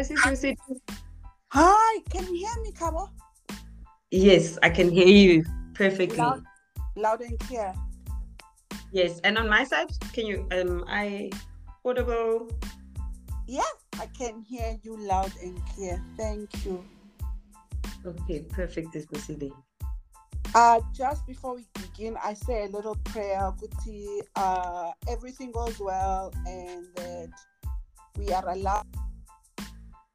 [0.00, 0.56] Hi, Sisi.
[1.48, 3.10] Hi, can you hear me, Khabo?
[4.10, 6.16] Yes, I can hear you perfectly.
[6.16, 6.42] Loud,
[6.96, 7.74] loud and clear.
[8.92, 11.28] Yes, and on my side, can you um I
[11.84, 12.48] audible?
[13.46, 13.68] Yeah,
[14.00, 16.02] I can hear you loud and clear.
[16.16, 16.82] Thank you.
[18.06, 19.52] Okay, perfect, Sisi.
[20.54, 26.32] Uh, just before we begin, I say a little prayer, Kuti, uh, everything goes well
[26.46, 27.28] and that
[28.16, 28.86] we are allowed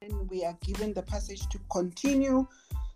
[0.08, 2.46] and we are given the passage to continue.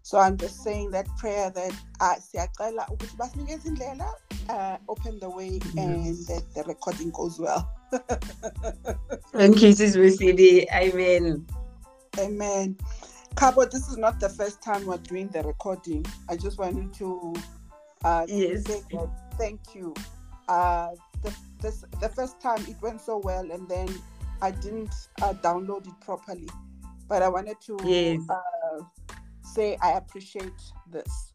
[0.02, 4.14] So I'm just saying that prayer that uh, siyacela ukuthi basinikeze indlela,
[4.48, 7.70] uh, open the way and that the recording goes well.
[9.32, 10.66] Thank you, Sisi.
[10.72, 11.46] Amen.
[12.18, 12.76] Amen.
[13.34, 16.04] Khabo, this is not the first time we're doing the recording.
[16.28, 17.34] I just wanted to
[18.04, 18.64] uh, Yes.
[19.38, 19.94] thank you.
[20.48, 20.90] Uh,
[21.22, 23.88] the, this, the first time it went so well, and then
[24.42, 26.48] I didn't uh, download it properly.
[27.10, 28.22] But I wanted to Yes.
[28.30, 28.84] uh,
[29.42, 31.32] say I appreciate this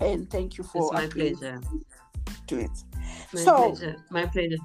[0.00, 0.78] and thank you for.
[0.78, 1.60] It's for my pleasure.
[2.48, 2.70] to it.
[3.32, 3.96] My So- pleasure.
[4.10, 4.58] My pleasure.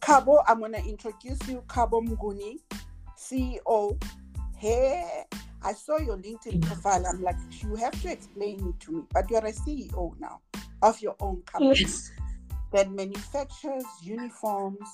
[0.00, 2.58] Khabo, I'm gonna introduce you, Khabo Mnguni,
[3.16, 3.96] CEO.
[4.56, 5.24] Hey,
[5.62, 7.04] I saw your LinkedIn profile.
[7.06, 9.02] I'm like, you have to explain it to me.
[9.12, 10.40] But you're a CEO now
[10.82, 12.10] of your own company Yes.
[12.72, 14.88] that manufactures uniforms,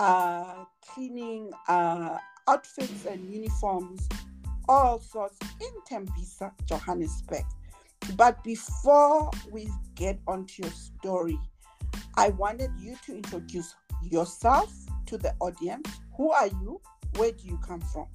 [0.00, 4.08] uh, cleaning uh, outfits and uniforms,
[4.68, 7.44] all sorts in Tembisa, Johannesburg.
[8.16, 11.38] But before we get onto your story,
[12.16, 14.72] I wanted you to introduce yourself
[15.06, 15.88] to the audience.
[16.16, 16.80] Who are you?
[17.16, 18.06] Where do you come from?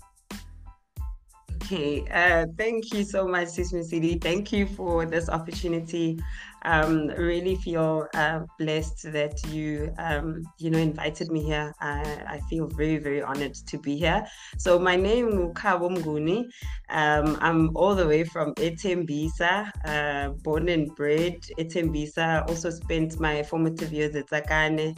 [1.68, 4.18] Okay, uh, thank you so much, Sismi City.
[4.18, 6.18] Thank you for this opportunity.
[6.62, 11.76] Um, really feel uh, blessed that you, um, you know, invited me here.
[11.82, 14.26] I, I feel very, very honored to be here.
[14.58, 16.46] So my name is Khabo Mnguni.
[16.88, 22.48] Um, I'm all the way from Etembisa, uh, born and bred Etembisa.
[22.48, 24.96] Also spent my formative years at Zakane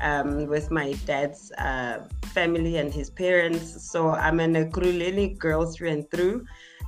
[0.00, 3.90] um, with my dad's uh, family and his parents.
[3.90, 6.46] So I'm an Ekurhuleni girl through and through.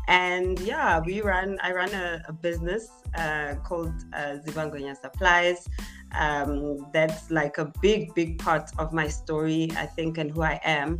[0.09, 1.59] And yeah, we run.
[1.63, 5.69] I run a, a business uh, called uh, Zibangonya Supplies.
[6.19, 10.61] Um, that's like a big, big part of my story, I think, and who I
[10.65, 10.99] am,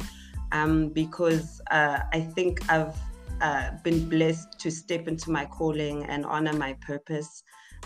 [0.53, 2.97] um, because uh, I think I've
[3.41, 7.43] uh, been blessed to step into my calling and honor my purpose.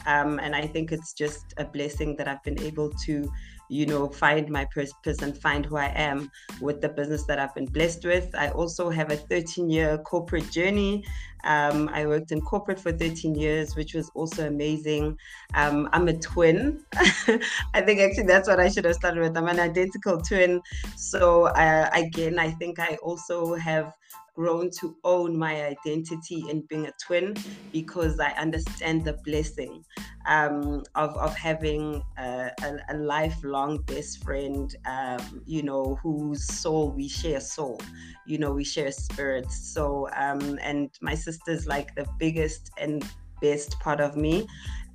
[0.07, 3.29] Um, and I think it's just a blessing that I've been able to
[3.69, 7.55] you know, find my purpose and find who I am with the business that I've
[7.55, 8.35] been blessed with.
[8.35, 11.05] I also have a 13 year corporate journey.
[11.45, 15.19] Um, I worked in corporate for 13 years, which was also amazing.
[15.55, 16.85] Um, I'm a twin.
[16.95, 19.37] I think actually that's what I should have started with.
[19.37, 20.61] I'm an identical twin.
[20.97, 23.93] So, uh, again, I think I also have
[24.37, 27.35] grown to own my identity in being a twin
[27.73, 29.83] because I understand the blessing
[30.27, 36.91] um, of, of having a, a, a lifelong best friend, um, you know, whose soul
[36.91, 37.81] we share soul,
[38.27, 39.73] you know, we share spirits.
[39.73, 43.05] So, um, and my sister's like the biggest and
[43.41, 44.47] best part of me.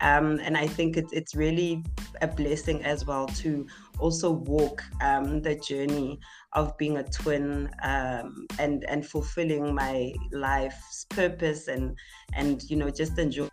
[0.01, 1.83] Um, and I think it's, it's really
[2.21, 3.67] a blessing as well to
[3.99, 6.19] also walk um, the journey
[6.53, 11.95] of being a twin um, and and fulfilling my life's purpose and
[12.33, 13.51] and you know just enjoying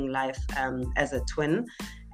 [0.00, 1.66] life um, as a twin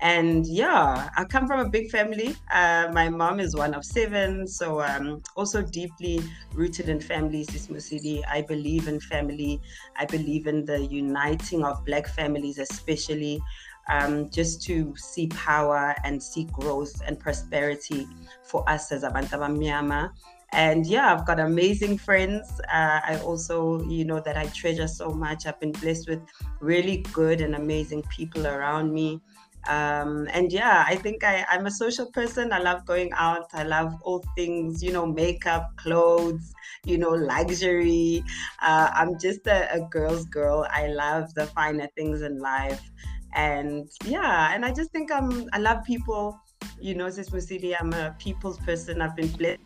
[0.05, 4.47] and yeah i come from a big family uh, my mom is one of seven
[4.47, 6.21] so um, also deeply
[6.53, 8.23] rooted in family City.
[8.27, 9.59] i believe in family
[9.97, 13.43] i believe in the uniting of black families especially
[13.89, 18.07] um, just to see power and see growth and prosperity
[18.43, 20.11] for us as Abantu Abamnyama.
[20.53, 22.49] And yeah, I've got amazing friends.
[22.73, 25.47] Uh, I also, you know, that I treasure so much.
[25.47, 26.21] I've been blessed with
[26.61, 29.21] really good and amazing people around me.
[29.69, 32.53] Um, and yeah, I think I, I'm a social person.
[32.53, 33.49] I love going out.
[33.53, 36.53] I love all things, you know, makeup, clothes,
[36.85, 38.23] you know, luxury.
[38.61, 40.67] Uh, I'm just a, a girl's girl.
[40.71, 42.91] I love the finer things in life
[43.35, 46.39] and yeah and i just think i'm i love people
[46.81, 49.61] you know sis Musili, i'm a people's person i've been blessed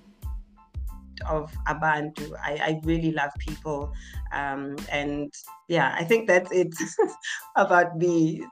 [1.29, 3.93] of abantu i, I really love people
[4.33, 5.33] um, and
[5.69, 6.73] yeah i think that's it
[7.57, 8.43] about me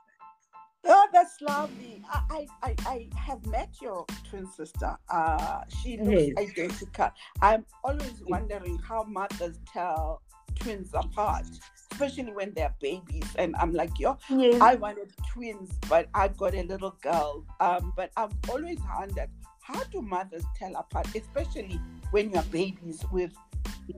[0.89, 2.03] Oh, that's lovely.
[2.11, 4.97] I, I, I, have met your twin sister.
[5.09, 6.51] Uh, she looks Yes.
[6.59, 7.11] identical.
[7.43, 10.23] I'm always wondering how mothers tell
[10.55, 11.45] twins apart,
[11.93, 13.25] especially when they're babies.
[13.37, 14.61] And I'm like, yo, yes.
[14.61, 17.45] I wanted twins, but I got a little girl.
[17.61, 19.31] Um, but I've always wondered
[19.63, 21.81] how do mothers tell apart, especially
[22.13, 23.33] when you're babies with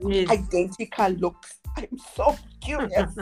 [0.01, 0.29] yes.
[0.29, 1.59] identical looks?
[1.77, 3.15] I'm so curious.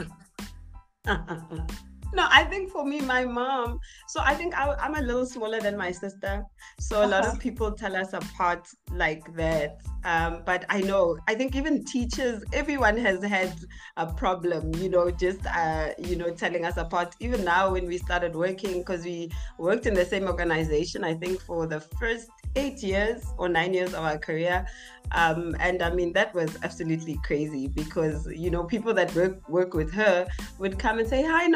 [2.14, 3.80] No, I think for me, my mom.
[4.06, 6.44] So I think I, am a little smaller than my sister.
[6.80, 7.38] So a lot of uh-huh.
[7.38, 9.80] people tell us apart like that.
[10.04, 13.54] Um, but I know, I think even teachers, everyone has had
[13.96, 17.14] a problem, you know, just, uh, you know, telling us apart.
[17.20, 21.40] Even now, when we started working, because we worked in the same organization, I think
[21.42, 24.66] for the first eight years or nine years of our career.
[25.12, 29.74] Um, and I mean, that was absolutely crazy because, you know, people that work, work
[29.74, 30.26] with her
[30.58, 31.46] would come and say, Hi,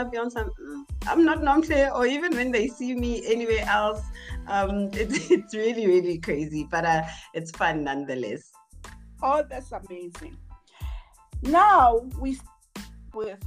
[0.00, 0.48] And Beyonce.
[0.58, 1.94] Mm, I'm not Nomhle.
[1.94, 4.02] Or even when they see me anywhere else,
[4.48, 6.66] um, it, it's really, really crazy.
[6.70, 7.02] But uh,
[7.34, 8.50] it's fun nonetheless.
[9.22, 10.36] Oh, that's amazing.
[11.42, 12.38] Now we
[13.12, 13.38] with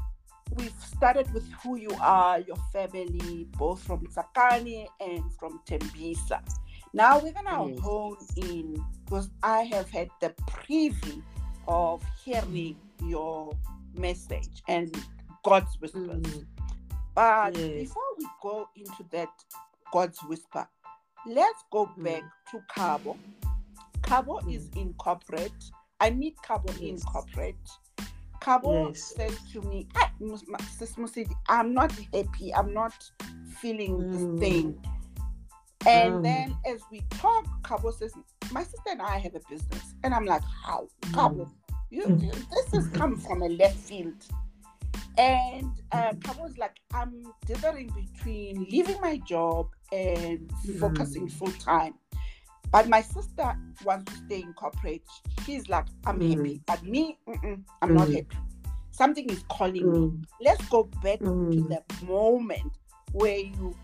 [0.55, 6.41] we've started with who you are, your family, both from Sakani and from Tembisa.
[6.93, 7.79] Now we're gonna yes.
[7.79, 11.23] hone in because I have had the preview
[11.67, 13.51] of hearing your
[13.95, 14.95] message and
[15.43, 16.21] God's whispers.
[16.21, 16.45] Mm.
[17.15, 17.71] But yes.
[17.73, 19.29] before we go into that
[19.91, 20.67] God's whisper,
[21.27, 22.03] let's go mm.
[22.03, 23.17] back to Khabo.
[24.01, 24.55] Khabo mm.
[24.55, 25.51] is in corporate.
[25.99, 26.79] I meet Khabo yes.
[26.79, 27.55] in corporate.
[28.41, 29.13] Khabo yes.
[29.15, 29.87] says to me,
[30.77, 32.53] Sis Musidi, I'm not happy.
[32.53, 32.93] I'm not
[33.59, 34.11] feeling mm.
[34.11, 34.81] this thing.
[35.85, 36.23] And mm.
[36.23, 38.13] then as we talk, Khabo says,
[38.51, 39.93] My sister and I have a business.
[40.03, 40.87] And I'm like, How?
[41.01, 41.11] Mm.
[41.11, 41.51] Khabo,
[41.89, 44.15] you, you, this has come from a left field.
[45.17, 50.79] And uh, Khabo's like, I'm dithering between leaving my job and mm.
[50.79, 51.93] focusing full time.
[52.71, 53.55] But my sister
[53.85, 55.03] wants to stay in corporate.
[55.45, 56.35] She's like, I'm mm.
[56.35, 56.61] happy.
[56.65, 57.19] But me,
[57.81, 58.15] I'm not mm.
[58.15, 58.37] happy.
[58.91, 59.99] Something is calling me.
[59.99, 60.23] Mm.
[60.41, 61.67] Let's go back to mm.
[61.69, 62.71] the moment
[63.11, 63.75] where you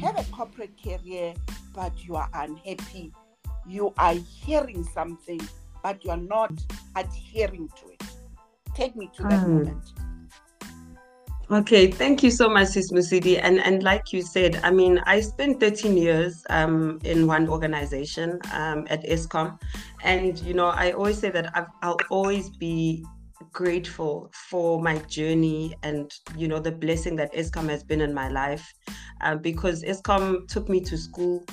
[0.00, 1.34] have a corporate career
[1.74, 3.12] but you are unhappy.
[3.66, 5.40] You are hearing something,
[5.82, 6.52] but you are not
[6.96, 8.02] adhering to it.
[8.74, 9.92] Take me to that moment.
[11.52, 13.36] Okay, thank you so much, Sis Musidi.
[13.42, 18.38] And and like you said, I mean, I spent 13 years um, in one organization
[18.52, 19.58] um, at Eskom,
[20.04, 23.04] and you know, I always say that i will always be
[23.52, 28.28] grateful for my journey and you know the blessing that Eskom has been in my
[28.28, 28.72] life
[29.22, 31.44] uh, because Eskom took me to school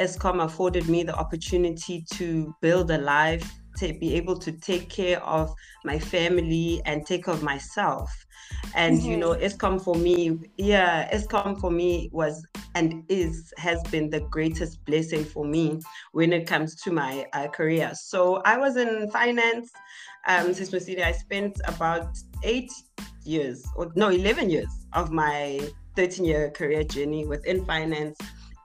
[0.00, 5.22] Eskom afforded me the opportunity to build a life to be able to take care
[5.24, 5.54] of
[5.84, 8.26] my family and take care of myself
[8.74, 9.10] and mm-hmm.
[9.10, 14.20] you know Eskom for me yeah Eskom for me was and is has been the
[14.20, 15.80] greatest blessing for me
[16.12, 19.70] when it comes to my uh, career so i was in finance
[20.26, 22.70] um, since Musidi, I spent about eight
[23.24, 25.60] years, or no, 11 years of my
[25.96, 28.18] 13 year career journey within finance.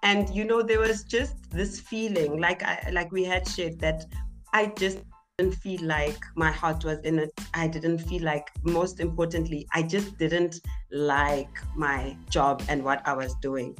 [0.03, 4.05] And, you know, there was just this feeling, like I, like we had shared, that
[4.53, 4.99] I just
[5.37, 7.31] didn't feel like my heart was in it.
[7.53, 10.61] I didn't feel like, most importantly, I just didn't
[10.91, 13.77] like my job and what I was doing.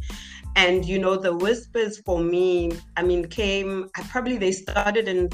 [0.55, 5.29] And, you know, the whispers for me, I mean, came, I probably they started in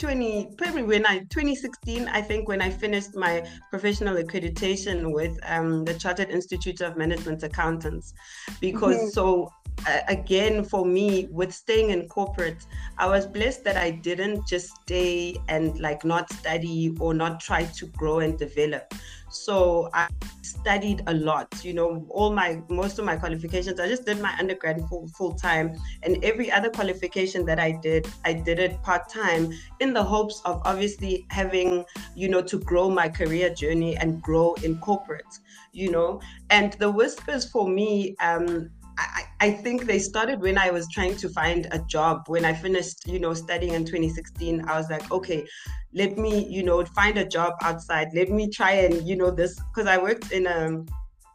[0.00, 5.84] 20 probably when I 2016 I think when I finished my professional accreditation with um,
[5.84, 8.14] the Chartered Institute of Management Accountants
[8.60, 9.08] because mm-hmm.
[9.08, 9.52] so
[9.86, 12.64] uh, again for me with staying in corporate
[12.96, 17.64] I was blessed that I didn't just stay and like not study or not try
[17.64, 18.94] to grow and develop
[19.30, 20.08] so I
[20.42, 21.64] studied a lot.
[21.64, 25.34] You know, all my most of my qualifications, I just did my undergrad full full
[25.34, 30.02] time, and every other qualification that I did, I did it part time in the
[30.02, 31.84] hopes of obviously having,
[32.14, 35.38] you know, to grow my career journey and grow in corporate.
[35.72, 36.20] You know,
[36.50, 41.16] and the whispers for me, um, I, I, think they started when I was trying
[41.18, 42.24] to find a job.
[42.26, 45.46] When I finished, you know, studying in 2016, I was like, okay,
[45.92, 48.08] let me, you know, find a job outside.
[48.14, 50.84] Let me try and, you know, this because I worked in a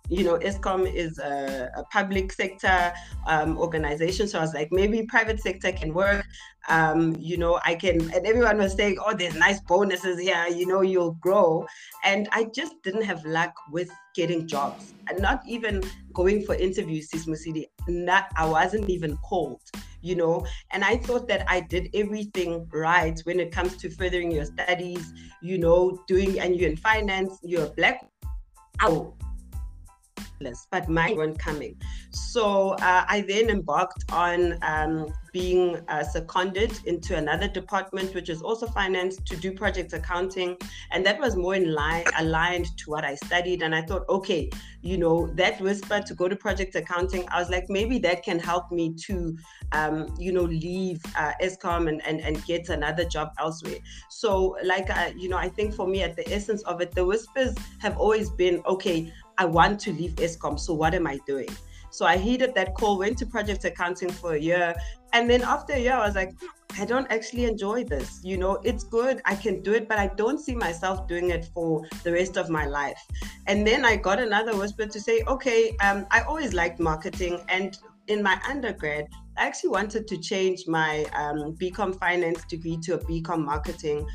[0.10, 2.94] you know, Eskom is a, a public sector
[3.28, 4.28] um, organization.
[4.28, 6.26] So I was like, maybe private sector can work.
[6.68, 10.66] Um, you know, I can, and everyone was saying, oh, there's nice bonuses here, you
[10.66, 11.68] know, you'll grow.
[12.04, 15.84] And I just didn't have luck with getting jobs and not even
[16.14, 17.66] going for interviews, Sis Musidi.
[17.88, 19.62] Not, I wasn't even called,
[20.02, 24.32] you know, and I thought that I did everything right when it comes to furthering
[24.32, 28.08] your studies, you know, doing, and you're in finance, you're a black.
[28.82, 29.14] Oh,
[30.72, 31.75] but mine weren't coming.
[32.12, 38.42] So uh, I then embarked on um, being uh, seconded into another department, which is
[38.42, 40.58] also finance, to do project accounting,
[40.92, 43.62] and that was more in line aligned to what I studied.
[43.62, 44.50] And I thought, okay,
[44.82, 48.39] you know, that whisper to go to project accounting, I was like, maybe that can
[48.39, 49.38] help me to,
[49.72, 53.80] um, you know, leave uh, Eskom and, and and get another job elsewhere.
[54.10, 57.06] So, like, I, you know, I think for me, at the essence of it, the
[57.06, 61.50] whispers have always been, okay, I want to leave Eskom, so what am I doing?
[61.89, 64.75] So I heeded that call, went to project accounting for a year.
[65.13, 66.34] And then after a year, I was like,
[66.77, 68.20] I don't actually enjoy this.
[68.22, 71.46] You know, it's good, I can do it, but I don't see myself doing it
[71.54, 73.00] for the rest of my life.
[73.48, 77.42] And then I got another whisper to say, okay, um, I always liked marketing.
[77.48, 77.77] And
[78.08, 82.98] in my undergrad, I actually wanted to change my um, BCom finance degree to a
[82.98, 84.06] BCom marketing.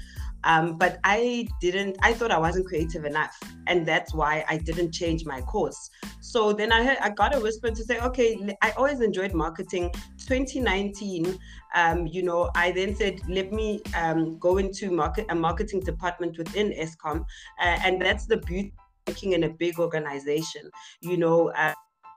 [0.44, 3.38] Um, but I didn't, I thought I wasn't creative enough.
[3.66, 5.90] And that's why I didn't change my course.
[6.20, 9.92] So then I, heard, I got a whisper to say, okay, I always enjoyed marketing.
[10.26, 11.38] 2019,
[11.74, 16.38] um, you know, I then said, let me um, go into market a marketing department
[16.38, 17.20] within Eskom.
[17.60, 18.72] Uh, and that's the beauty
[19.06, 20.70] of working in a big organization.
[21.00, 21.74] You know, uh,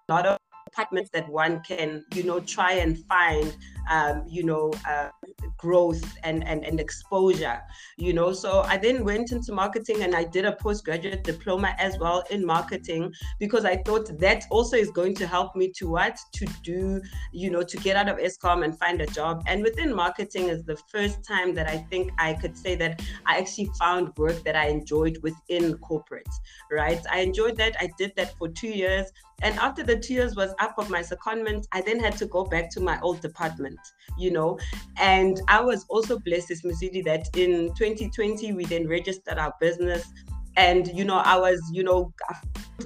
[0.10, 3.56] a lot of departments that one can, you know, try and find,
[3.90, 5.10] um, you know, uh,
[5.58, 7.62] growth and, and, and exposure,
[7.98, 8.34] you know.
[8.34, 12.46] So I then went into marketing and I did a postgraduate diploma as well in
[12.46, 16.18] marketing because I thought that also is going to help me to what?
[16.34, 19.44] To do, you know, to get out of Eskom and find a job.
[19.48, 23.38] And within marketing is the first time that I think I could say that I
[23.38, 26.30] actually found work that I enjoyed within corporate,
[26.72, 27.02] right?
[27.12, 27.75] I enjoyed that.
[27.80, 29.12] I did that for two years.
[29.42, 32.46] And after the two years was up of my secondment, I then had to go
[32.46, 33.73] back to my old department,
[34.18, 34.58] you know.
[34.98, 40.12] And I was also blessed, as Masidi, that in 2020 we then registered our business.
[40.56, 42.13] And you know, I was, you know,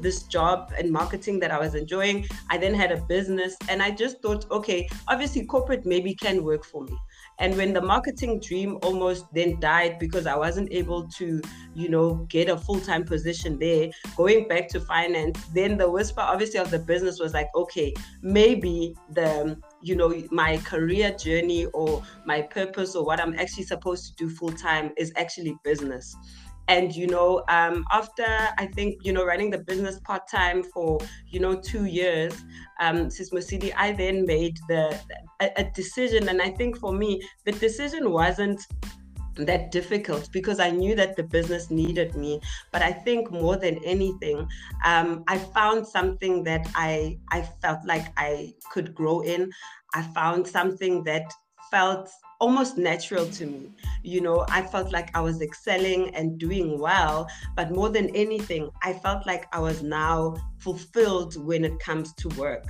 [0.01, 2.25] this job and marketing that I was enjoying.
[2.49, 6.63] I then had a business, and I just thought, okay, obviously corporate maybe can work
[6.63, 6.97] for me.
[7.39, 11.41] And when the marketing dream almost then died because I wasn't able to,
[11.75, 16.21] you know, get a full time position there, going back to finance, then the whisper
[16.21, 22.03] obviously of the business was like, okay, maybe the, you know, my career journey or
[22.25, 26.15] my purpose or what I'm actually supposed to do full time is actually business
[26.67, 28.25] and you know um, after
[28.57, 32.33] i think you know running the business part-time for you know two years
[32.79, 34.99] um Sis City, i then made the
[35.41, 38.65] a, a decision and i think for me the decision wasn't
[39.45, 42.41] that difficult because I knew that the business needed me.
[42.71, 44.47] But I think more than anything,
[44.83, 49.51] um, I found something that I I felt like I could grow in.
[49.93, 51.31] I found something that
[51.71, 52.09] felt
[52.39, 53.71] almost natural to me.
[54.03, 58.69] You know, I felt like I was excelling and doing well, but more than anything,
[58.83, 62.65] I felt like I was now fulfilled when it comes to work.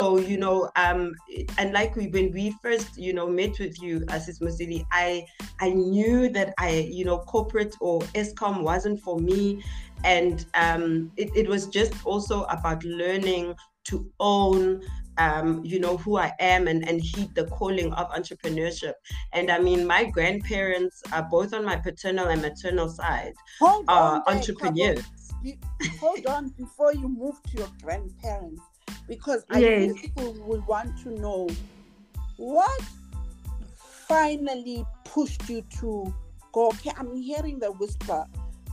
[0.00, 1.14] So, you know, um,
[1.56, 5.24] and like we, when we first, you know, met with you, Assis Masili, I,
[5.60, 9.62] I knew that I, you know, corporate or Eskom wasn't for me.
[10.02, 14.82] And um, it, it was just also about learning to own
[15.18, 18.94] um, you know, who I am and, and heed the calling of entrepreneurship.
[19.32, 24.22] And I mean, my grandparents are both on my paternal and maternal side hold are
[24.26, 25.04] on entrepreneurs.
[26.00, 28.62] Hold on before you move to your grandparents,
[29.08, 29.92] because I Yes.
[29.92, 31.48] think people will want to know
[32.36, 32.82] what
[34.08, 36.12] finally pushed you to
[36.52, 38.26] go, okay, I'm hearing the whisper.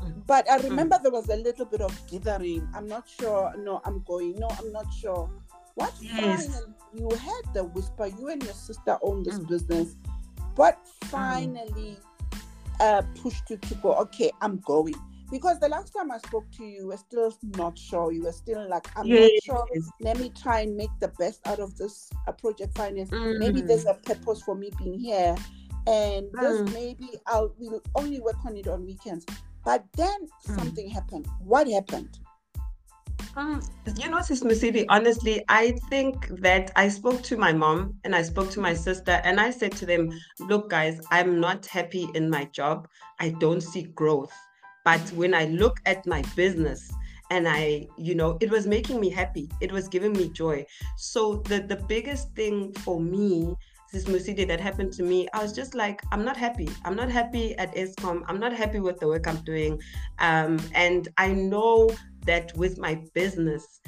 [0.03, 0.25] Mm.
[0.27, 2.67] But I remember there was a little bit of dithering.
[2.73, 3.53] I'm not sure.
[3.57, 4.39] No, I'm going.
[4.39, 5.29] No, I'm not sure.
[5.75, 6.47] What Yes.
[6.47, 8.07] finally you had the whisper?
[8.07, 9.47] You and your sister own this Mm.
[9.47, 9.95] business.
[10.55, 11.97] What finally
[12.79, 13.93] uh, pushed you to go?
[13.93, 14.95] Okay, I'm going.
[15.31, 18.11] Because the last time I spoke to you, you were still not sure.
[18.11, 19.29] You were still like, I'm Yes.
[19.31, 19.65] not sure.
[20.01, 23.09] Let me try and make the best out of this uh, project finance.
[23.37, 23.67] Maybe Mm.
[23.67, 25.35] there's a purpose for me being here,
[25.87, 26.73] and this Mm.
[26.73, 29.25] maybe I'll we'll only work on it on weekends.
[29.63, 30.55] But then Mm.
[30.55, 31.27] something happened.
[31.39, 32.19] What happened?
[33.37, 33.61] Um,
[33.97, 38.23] you know, Sis Musidi, honestly, I think that I spoke to my mom and I
[38.23, 42.29] spoke to my sister, and I said to them, Look, guys, I'm not happy in
[42.29, 42.89] my job.
[43.19, 44.33] I don't see growth.
[44.83, 46.91] But when I look at my business,
[47.29, 49.49] and I, you know, it was making me happy.
[49.61, 50.65] It was giving me joy.
[50.97, 53.55] So the the biggest thing for me,
[53.91, 56.69] this Musidi that happened to me, I was just like, I'm not happy.
[56.85, 58.23] I'm not happy at Eskom.
[58.27, 59.81] I'm not happy with the work I'm doing.
[60.19, 61.89] Um, and I know
[62.25, 63.81] that with my business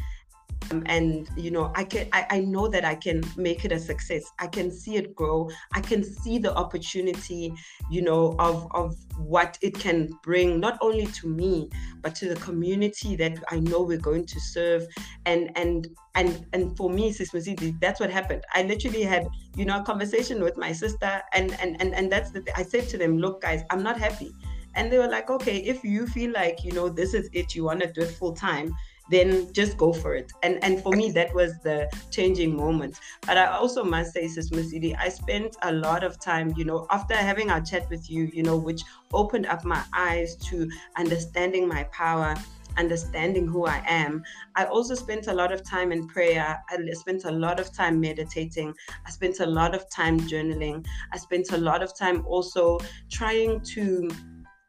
[0.74, 3.80] Um, and you know i can I, I know that i can make it a
[3.80, 4.24] success.
[4.40, 5.50] I can see it grow.
[5.74, 7.54] I can see the opportunity
[7.90, 11.70] you know of of what it can bring not only to me
[12.02, 14.88] but to the community that i know we're going to serve.
[15.26, 18.44] And and and and for me sis Mosidi, that's what happened.
[18.54, 22.32] I literally had you know a conversation with my sister and and and, and that's
[22.32, 24.32] the i said to them look guys i'm not happy.
[24.76, 27.66] And they were like okay if you feel like you know this is it you
[27.66, 28.74] want to do it full time
[29.10, 30.32] then just go for it.
[30.44, 33.00] And and for me, that was the changing moment.
[33.26, 36.88] But I also must say, Sis Masidi, I spent a lot of time, you know,
[36.90, 38.82] after having our chat with you, you know, which
[39.14, 42.36] opened up my eyes to understanding my power
[42.78, 44.24] understanding who I am.
[44.56, 46.60] I also spent a lot of time in prayer.
[46.70, 48.74] I spent a lot of time meditating.
[49.06, 50.86] I spent a lot of time journaling.
[51.12, 52.80] I spent a lot of time also
[53.12, 54.10] trying to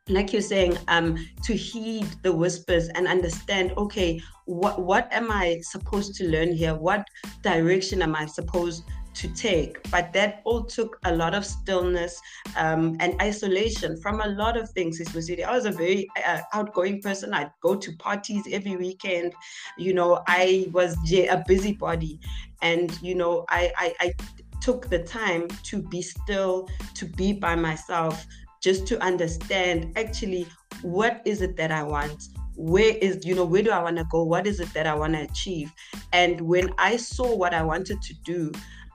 [0.08, 5.58] like you're saying um to heed the whispers and understand okay what what am i
[5.62, 6.75] supposed to learn here?
[6.75, 7.06] What
[7.42, 8.84] direction am i supposed
[9.14, 9.82] to take?
[9.90, 12.20] But that all took a lot of stillness
[12.56, 17.32] um, and isolation from a lot of things i was a very uh, outgoing person.
[17.32, 19.32] I'd go to parties every weekend.
[19.78, 22.20] You know i was a busybody.
[22.61, 24.14] And you know I, I, I
[24.61, 28.26] took the time to be still to be by myself
[28.64, 30.47] just to understand actually
[30.80, 32.28] what is it that I want?
[32.56, 34.25] Where is you know where do i want to go?
[34.25, 35.71] What is it that i want to achieve?
[36.12, 38.52] And when i saw what i wanted to do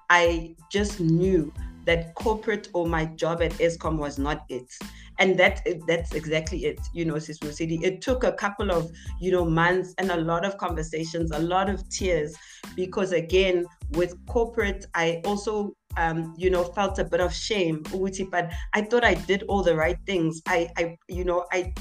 [0.10, 1.54] i just knew
[1.86, 4.72] that corporate or my job at eskom was not it.
[5.20, 7.80] And that that's exactly it you know sis City.
[7.84, 11.70] it took a couple of you know months and a lot of conversations a lot
[11.70, 12.34] of tears
[12.76, 17.84] because again with corporate i also um, you know, felt a bit of shame,
[18.32, 20.42] but I thought I did all the right things.
[20.48, 21.74] I, I you know, I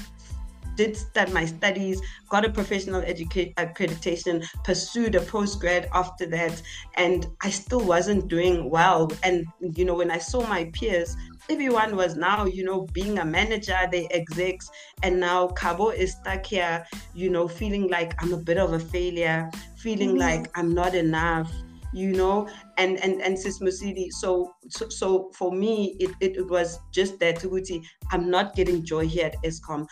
[0.79, 6.61] did start my studies, got a professional education accreditation, pursued a postgrad after that,
[6.95, 9.11] and I still wasn't doing well.
[9.23, 11.17] And you know, when I saw my peers,
[11.49, 14.69] everyone was now, you know, being a manager, they execs,
[15.03, 18.79] and now Khabo is stuck here, you know, feeling like I'm a bit of a
[18.79, 20.41] failure, feeling mm-hmm.
[20.41, 21.51] like I'm not enough,
[21.91, 22.47] you know
[22.79, 24.11] and and and sis Musidi.
[24.11, 28.83] So, so so for me it, it, it was just that Tuguti, i'm not getting
[28.83, 29.85] joy here at eskom.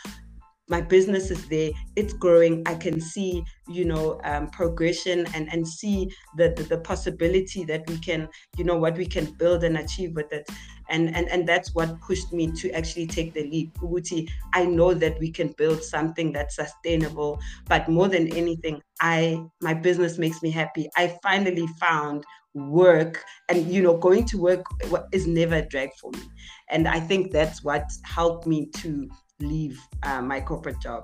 [0.69, 1.71] My business is there.
[1.95, 2.61] It's growing.
[2.65, 7.89] I can see you know um, progression and and see the, the, the possibility that
[7.89, 8.27] we can
[8.57, 10.49] you know what we can build and achieve with it.
[10.89, 13.73] And and and that's what pushed me to actually take the leap.
[13.79, 19.41] Uguti, i know that we can build something that's sustainable but more than anything i
[19.61, 20.89] my business makes me happy.
[20.95, 22.25] I finally found
[22.57, 24.65] work and you know going to work
[25.11, 26.21] is never a drag for me
[26.69, 31.03] and i think that's what helped me to leave uh, my corporate job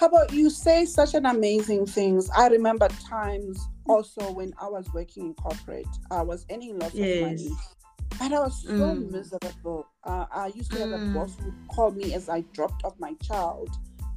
[0.00, 2.30] Khabo, you say such an amazing things.
[2.30, 7.16] I remember times also when I was working in corporate, I was earning lots yes.
[7.16, 7.50] of money,
[8.18, 9.10] but I was so mm.
[9.10, 9.86] miserable.
[10.04, 11.10] Uh, I used to have mm.
[11.10, 13.68] a boss who called me as I dropped off my child,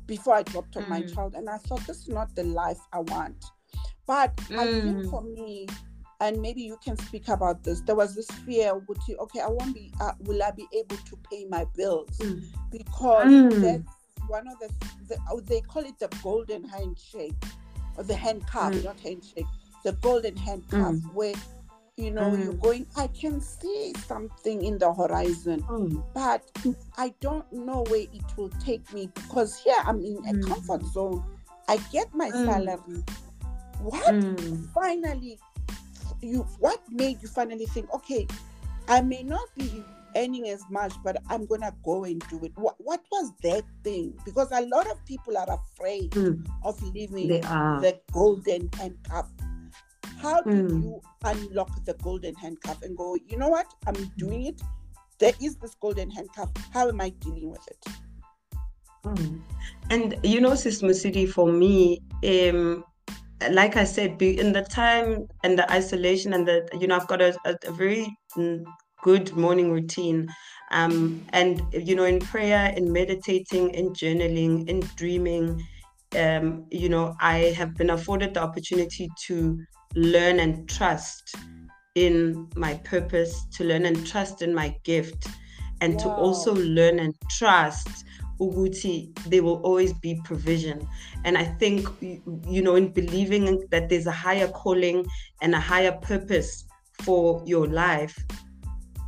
[0.06, 0.89] before I dropped off mm.
[0.89, 3.44] my child, and I thought this is not the life I want.
[4.08, 5.10] But I think mm.
[5.10, 5.68] for me,
[6.19, 9.47] and maybe you can speak about this there was this fear would you okay i
[9.47, 12.43] won't be uh, will i be able to pay my bills mm.
[12.71, 13.62] because mm.
[13.62, 13.84] that's
[14.28, 14.69] one of the,
[15.10, 17.36] the oh, they call it the golden handshake
[17.97, 18.84] or the handcuff mm.
[18.84, 19.45] not handshake
[19.84, 21.13] the golden handcuff mm.
[21.13, 21.34] where
[21.97, 22.62] you know you're mm.
[22.62, 26.04] going i can see something in the horizon mm.
[26.13, 26.41] but
[26.97, 31.23] i don't know where it will take me because here i'm in a comfort zone
[31.67, 33.04] i get my salary
[33.80, 34.15] what
[34.73, 35.38] finally
[36.24, 38.28] you what made you finally think okay
[38.88, 39.84] i may not be
[40.16, 42.52] earning as much but i'm gonna go and do it?
[42.56, 44.14] What, what was that thing?
[44.26, 46.46] Because a lot of people are afraid mm.
[46.64, 49.30] of leaving the golden handcuff.
[50.20, 50.52] How mm.
[50.52, 53.68] did you unlock the golden handcuff and go you know what?
[53.88, 54.62] I'm doing it.
[55.20, 56.50] There is this golden handcuff.
[56.74, 57.88] How am i dealing with it?
[59.06, 59.42] Mm.
[59.90, 62.86] and you know sis City, for me um
[63.51, 67.08] like I said, be in the time and the isolation and the you know I've
[67.08, 68.08] got a, a, a very
[69.03, 70.27] good morning routine.
[70.71, 75.63] Um, and you know, in prayer, in meditating, in journaling, in dreaming,
[76.17, 79.60] um, you know, I have been afforded the opportunity to
[79.95, 81.36] learn and trust
[81.95, 85.27] in my purpose, to learn and trust in my gift,
[85.82, 86.03] and wow.
[86.03, 88.06] to also learn and trust
[88.43, 90.88] Uguti, there will always be provision.
[91.23, 95.06] And I think, you know, in believing that there's a higher calling
[95.41, 96.65] and a higher purpose
[97.03, 98.17] for your life,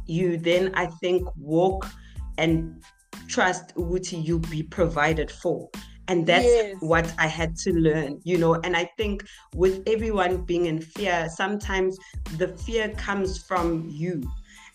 [0.05, 1.87] you then, I think, walk
[2.37, 2.83] and
[3.27, 5.69] trust Uguti, you'll be provided for.
[6.07, 6.75] and that's yes.
[6.79, 11.27] what i had to learn you know and i think with everyone being in fear
[11.29, 11.97] sometimes
[12.37, 14.21] the fear comes from you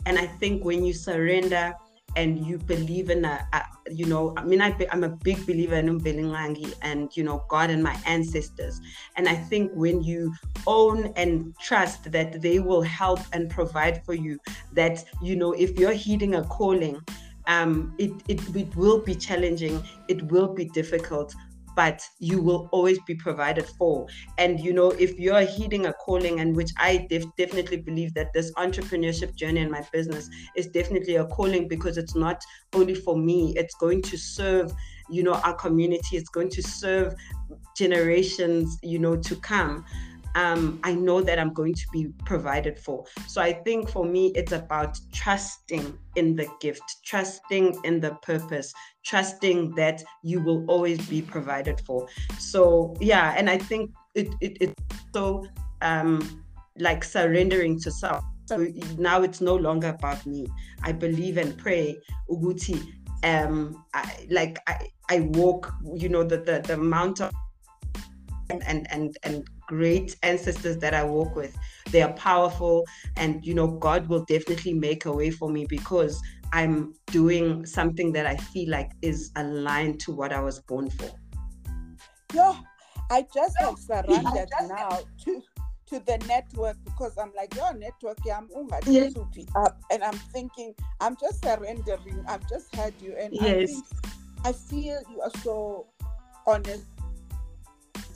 [0.07, 1.73] and i think when you surrender
[2.17, 5.77] and you believe in a, a you know i mean I, am a big believer
[5.77, 8.81] in umbelingangi and you know god and my ancestors.
[9.17, 10.35] And i think when you
[10.67, 14.39] own and trust that they will help and provide for you
[14.73, 17.01] that you know if you're heeding a calling
[17.47, 21.35] um, it, it, it will be challenging, it will be difficult,
[21.81, 24.07] but you will always be provided for.
[24.37, 28.35] And you know, if you're heeding a calling, and which I def- definitely believe that
[28.35, 33.17] this entrepreneurship journey in my business is definitely a calling because it's not only for
[33.17, 34.71] me, it's going to serve,
[35.09, 37.15] you know, our community, it's going to serve
[37.75, 39.83] generations, you know, to come
[40.35, 43.05] um, I know that I'm going to be provided for.
[43.27, 48.73] So I think for me, it's about trusting in the gift, trusting in the purpose,
[49.05, 52.07] trusting that you will always be provided for.
[52.39, 54.75] So yeah, and I think it it it's
[55.13, 55.47] so
[55.83, 56.45] um,
[56.79, 58.25] like surrendering to self.
[58.47, 58.67] So
[58.99, 60.47] now it's no longer about me.
[60.83, 61.97] I believe and pray,
[62.29, 62.81] Uguti.
[63.23, 67.33] Um, I, like I, I walk, you know, the the, the amount of
[68.51, 71.57] and and and great ancestors that I walk with.
[71.91, 72.87] They are powerful,
[73.17, 76.21] and you know, God will definitely make a way for me because
[76.53, 81.11] I'm doing something that I feel like is aligned to what I was born for.
[82.35, 82.55] Yeah,
[83.11, 85.43] I just have surrendered now to
[85.91, 88.49] to the network because I'm like, your network, yeah, I'm
[88.87, 89.13] yes.
[89.57, 89.81] up.
[89.91, 92.25] And I'm thinking, I'm just surrendering.
[92.29, 93.17] I've just heard you.
[93.19, 93.45] And yes.
[93.45, 93.85] I, think,
[94.45, 95.87] I feel you are so
[96.47, 96.87] honest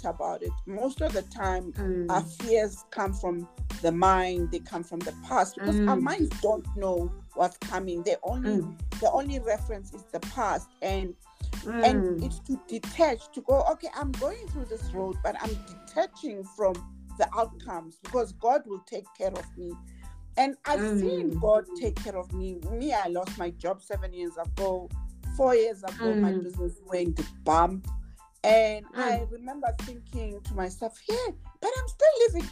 [0.04, 0.52] about it.
[0.66, 2.10] Most of the time, mm.
[2.10, 3.48] our fears come from
[3.82, 5.88] the mind, they come from the past because mm.
[5.88, 8.02] our minds don't know what's coming.
[8.02, 9.00] They only mm.
[9.00, 11.14] the only reference is the past and
[11.66, 12.24] and mm.
[12.24, 16.74] it's to detach to go okay i'm going through this road but i'm detaching from
[17.18, 19.72] the outcomes because god will take care of me
[20.36, 21.40] and i've seen mm.
[21.40, 24.88] god take care of me me i lost my job seven years ago
[25.36, 26.42] four years ago my mm.
[26.42, 27.86] business went bump
[28.44, 28.98] and mm.
[28.98, 32.50] I remember thinking to myself, yeah, but I'm still living.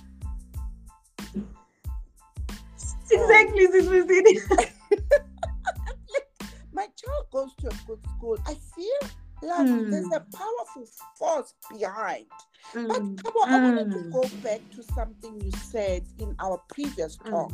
[3.10, 4.72] Exactly, this was it.
[6.72, 8.38] my child goes to a good school.
[8.46, 9.10] I feel
[9.42, 9.90] like mm.
[9.90, 10.86] there's a powerful
[11.18, 12.26] force behind.
[12.72, 12.88] Mm.
[12.88, 17.30] But Khabo, I wanted to go back to something you said in our previous mm.
[17.30, 17.52] talk.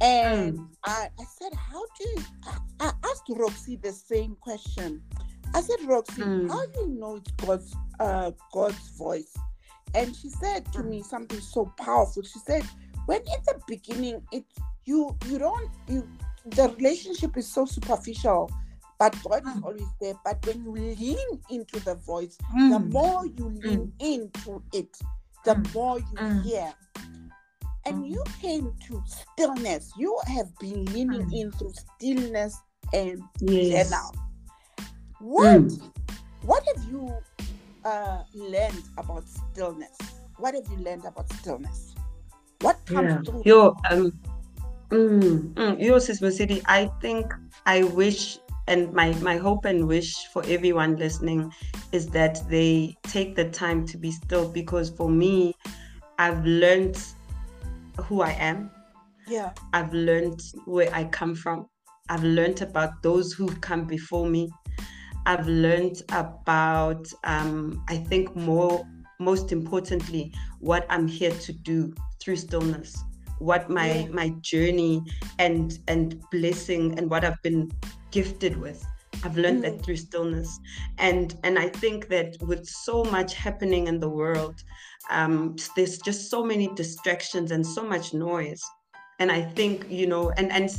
[0.00, 0.68] And mm.
[0.84, 5.02] I, I said, how do you, I, I asked Roxy the same question.
[5.54, 6.48] I said, Roxy, mm.
[6.48, 9.32] how do you know it's God's uh, God's voice?
[9.94, 12.24] And she said to me something so powerful.
[12.24, 12.64] She said,
[13.06, 14.44] when in the beginning, it
[14.84, 16.08] you you don't you
[16.46, 18.50] the relationship is so superficial,
[18.98, 19.56] but God mm.
[19.56, 20.14] is always there.
[20.24, 22.72] But when you lean into the voice, mm.
[22.72, 23.92] the more you lean mm.
[24.00, 24.98] into it,
[25.44, 25.74] the mm.
[25.74, 26.42] more you mm.
[26.42, 26.74] hear.
[27.86, 29.92] And you came to stillness.
[29.98, 32.58] You have been leaning into stillness
[32.94, 33.90] and yes.
[33.90, 34.10] now
[35.20, 35.90] what mm.
[36.42, 37.12] what have you
[37.84, 39.96] uh, learned about stillness?
[40.38, 41.94] What have you learned about stillness?
[42.60, 43.22] What comes yeah.
[43.22, 43.42] through?
[43.44, 44.12] Yo, um,
[44.90, 47.32] mm, mm, yo, Sis City, I think
[47.66, 51.52] I wish and my my hope and wish for everyone listening
[51.92, 55.54] is that they take the time to be still because for me
[56.18, 56.98] i've learned
[58.00, 58.70] who i am
[59.28, 61.66] yeah i've learned where i come from
[62.08, 64.50] i've learned about those who've come before me
[65.26, 68.86] I've learned about, um, I think, more,
[69.18, 73.02] most importantly, what I'm here to do through stillness,
[73.38, 74.08] what my yeah.
[74.08, 75.02] my journey
[75.38, 77.70] and and blessing and what I've been
[78.10, 78.84] gifted with.
[79.22, 79.62] I've learned mm.
[79.62, 80.60] that through stillness,
[80.98, 84.62] and and I think that with so much happening in the world,
[85.10, 88.62] um, there's just so many distractions and so much noise,
[89.18, 90.70] and I think you know, and and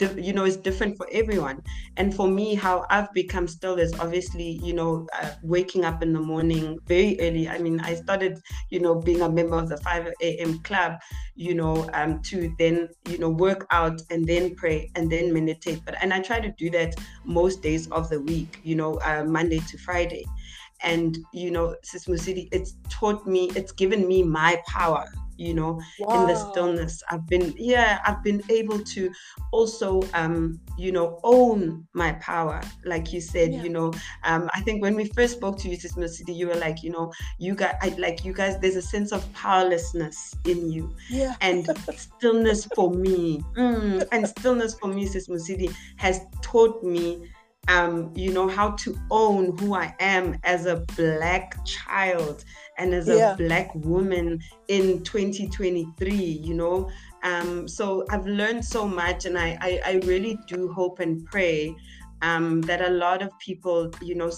[0.00, 1.62] you know, it's different for everyone.
[1.96, 6.12] And for me, how I've become still is obviously, you know, uh, waking up in
[6.12, 7.48] the morning very early.
[7.48, 8.38] I mean, I started,
[8.70, 10.58] you know, being a member of the 5 a.m.
[10.60, 11.00] club,
[11.34, 15.82] you know, um, to then, you know, work out and then pray and then meditate.
[15.84, 19.24] But and I try to do that most days of the week, you know, uh,
[19.24, 20.24] Monday to Friday.
[20.84, 25.04] And you know, Sis Musidi, it's taught me, it's given me my power
[25.38, 26.20] you know wow.
[26.20, 29.10] in the stillness i've been yeah i've been able to
[29.52, 33.62] also um you know own my power like you said yeah.
[33.62, 33.92] you know
[34.24, 36.90] um i think when we first spoke to you sister city you were like you
[36.90, 41.36] know you guys I, like you guys there's a sense of powerlessness in you yeah
[41.40, 47.30] and stillness for me mm, and stillness for me sister city has taught me
[47.68, 52.44] um, you know, how to own who I am as a black child
[52.78, 53.34] and as yeah.
[53.34, 56.90] a black woman in 2023, you know.
[57.22, 61.76] Um, so I've learned so much, and I, I, I really do hope and pray
[62.22, 64.30] um, that a lot of people, you know,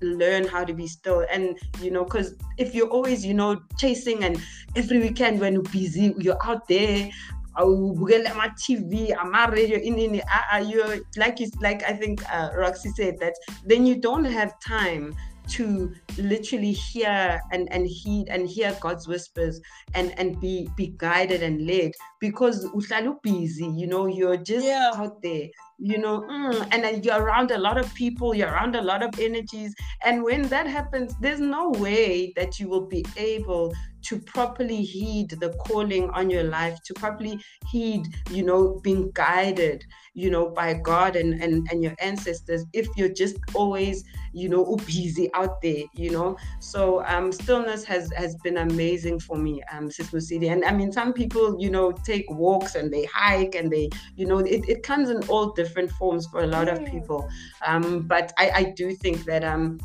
[0.00, 1.26] learn how to be still.
[1.30, 4.40] And, you know, because if you're always, you know, chasing and
[4.76, 7.10] every weekend when you're busy, you're out there,
[7.58, 10.22] awubukela ama-tv ama-radio inini
[10.70, 10.82] you
[11.16, 13.34] like you like i think uh, roxy said that
[13.66, 15.14] then you don't have time
[15.48, 19.58] to literally hear and, and heed and hear God's whispers
[19.94, 24.90] and, and be be guided and led because uhlala busy, you know, you're just yeah.
[24.94, 28.74] out there you know mm, and then you're around a lot of people you're around
[28.74, 29.72] a lot of energies
[30.04, 33.72] and when that happens there's no way that you will be able
[34.08, 37.38] to properly heed the calling on your life to properly
[37.70, 42.88] heed you know being guided you know by god and and, and your ancestors if
[42.96, 46.36] you're just always you know busy out there you know?
[46.60, 50.48] So um stillness has has been amazing for me um sis City.
[50.48, 54.26] and i mean some people you know take walks and they hike and they you
[54.26, 57.28] know it, it comes in all different forms for a lot of people.
[57.66, 59.78] Um but i i do think that um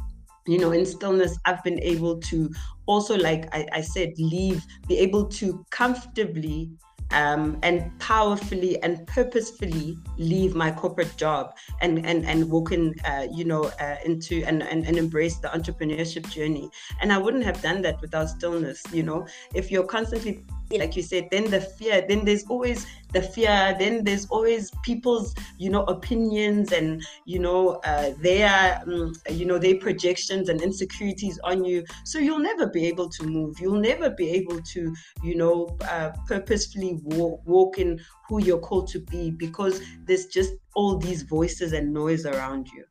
[0.46, 2.52] you know in stillness i've been able to
[2.86, 6.70] also like I, I said leave be able to comfortably
[7.14, 13.28] um, and powerfully and purposefully leave my corporate job and and and walk in, uh,
[13.32, 16.70] you know, uh, into and, and and embrace the entrepreneurship journey.
[17.02, 18.82] And I wouldn't have done that without stillness.
[18.92, 23.22] You know, if you're constantly like you said, then the fear, then there's always the
[23.22, 29.46] fear, then there's always people's, you know, opinions and, you know, uh, their, um, you
[29.46, 31.84] know, their projections and insecurities on you.
[32.06, 33.60] So you'll never be able to move.
[33.60, 38.88] You'll never be able to, you know, uh, purposefully walk, walk in who you're called
[38.90, 42.84] to be because there's just all these voices and noise around you.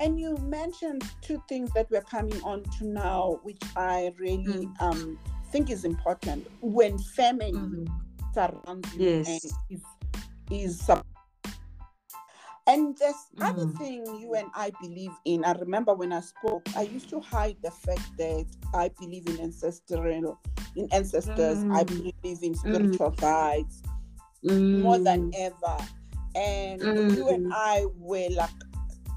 [0.00, 4.80] And you mentioned two things that we're coming on to now, which I really mm.
[4.80, 5.18] um,
[5.50, 7.84] think is important when family mm-hmm.
[8.34, 9.28] surrounds you yes.
[9.28, 9.82] and is
[10.50, 10.90] is
[12.66, 13.42] and there's mm-hmm.
[13.42, 15.44] other thing you and I believe in.
[15.44, 19.40] I remember when I spoke, I used to hide the fact that I believe in
[19.40, 20.38] ancestral,
[20.76, 21.58] in ancestors.
[21.58, 21.72] Mm-hmm.
[21.72, 23.20] I believe in spiritual mm-hmm.
[23.20, 23.82] guides
[24.42, 25.34] more than mm.
[25.38, 25.84] ever.
[26.36, 27.52] And you and mm.
[27.52, 28.50] I were like,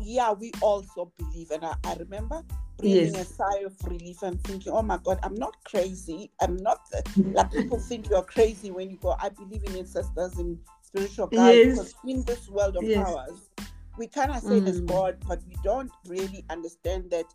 [0.01, 1.51] yeah, we also believe.
[1.51, 2.43] And I, I remember
[2.83, 3.31] breathing yes.
[3.31, 6.31] a sigh of relief and thinking, oh my God, I'm not crazy.
[6.41, 10.37] I'm not the, like people think you're crazy when you go, I believe in ancestors
[10.37, 11.57] and spiritual guides.
[11.57, 11.77] Yes.
[11.77, 13.07] Because in this world of yes.
[13.07, 13.49] ours,
[13.97, 14.65] we kind of say mm.
[14.65, 17.25] there's God, but we don't really understand that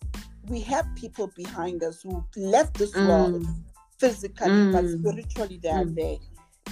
[0.48, 3.06] we have people behind us who left this mm.
[3.08, 3.46] world
[3.98, 4.72] physically, mm.
[4.72, 5.94] but spiritually they are mm.
[5.94, 6.16] there.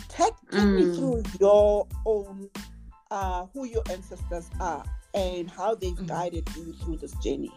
[0.08, 0.96] Take, take me mm.
[0.96, 2.50] through your own,
[3.10, 4.84] uh, who your ancestors are
[5.14, 6.06] and how they've mm.
[6.06, 7.52] guided you through this journey.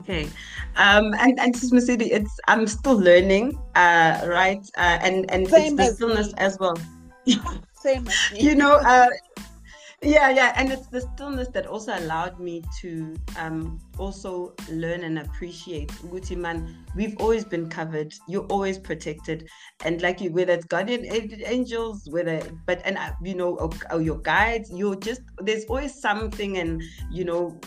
[0.00, 0.28] Okay,
[0.76, 4.64] um, and and Masidi, it's I'm still learning, uh, right?
[4.76, 6.34] Uh, and and Same it's the stillness me.
[6.38, 6.76] as well.
[7.74, 8.32] Same as.
[8.32, 9.08] You know, uh,
[10.02, 15.18] yeah, yeah, and it's the stillness that also allowed me to um, also learn and
[15.20, 15.90] appreciate.
[16.10, 18.12] Guti man, we've always been covered.
[18.28, 19.48] You're always protected,
[19.84, 24.00] and like you, whether it's guardian angels, whether but and uh, you know, or, or
[24.02, 27.60] your guides, you're just there's always something, and you know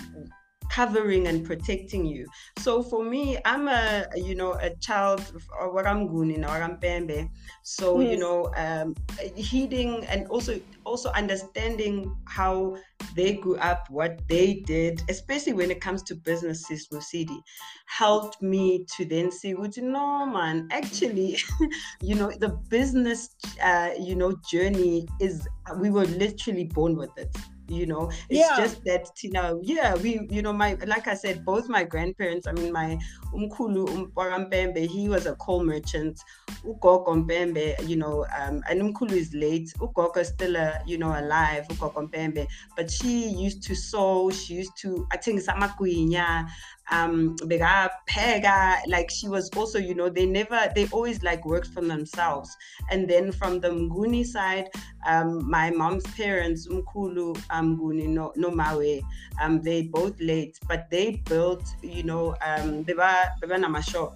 [0.69, 2.25] covering and protecting you.
[2.60, 7.30] So for me, I'm a you know a child of Waramguni Warampembe.
[7.63, 8.12] So yes.
[8.12, 8.95] you know, um,
[9.36, 12.78] heeding and also also understanding how
[13.15, 17.39] they grew up, what they did, especially when it comes to businesses, Musidi,
[17.88, 21.38] helped me to then see, would you know, man, actually,
[22.01, 23.30] you know, the business,
[23.63, 25.47] uh, you know, journey is,
[25.78, 27.36] we were literally born with it
[27.67, 28.56] you know it's yeah.
[28.58, 32.47] just that you know yeah we you know my like i said both my grandparents
[32.47, 32.97] i mean my
[33.34, 36.19] umkulu umparampembe he was a coal merchant.
[36.63, 39.73] Ugogo mpembe you know um and umkulu is late.
[39.80, 42.47] Ugogo is still a, you know alive ugogo mpembe.
[42.75, 46.49] But she used to sew she used to i think samagwinya
[46.91, 51.81] um pega like she was also you know they never they always like worked for
[51.81, 52.55] themselves.
[52.91, 54.69] And then from the mnguni side
[55.07, 59.01] um my mom's parents umkulu um mnguni no no mawe
[59.41, 64.15] um they both late but they built you know um they were shop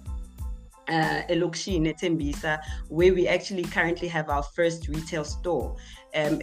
[0.90, 5.76] uh, elokishini eTembisa where we actually currently have our first retail store
[6.14, 6.40] um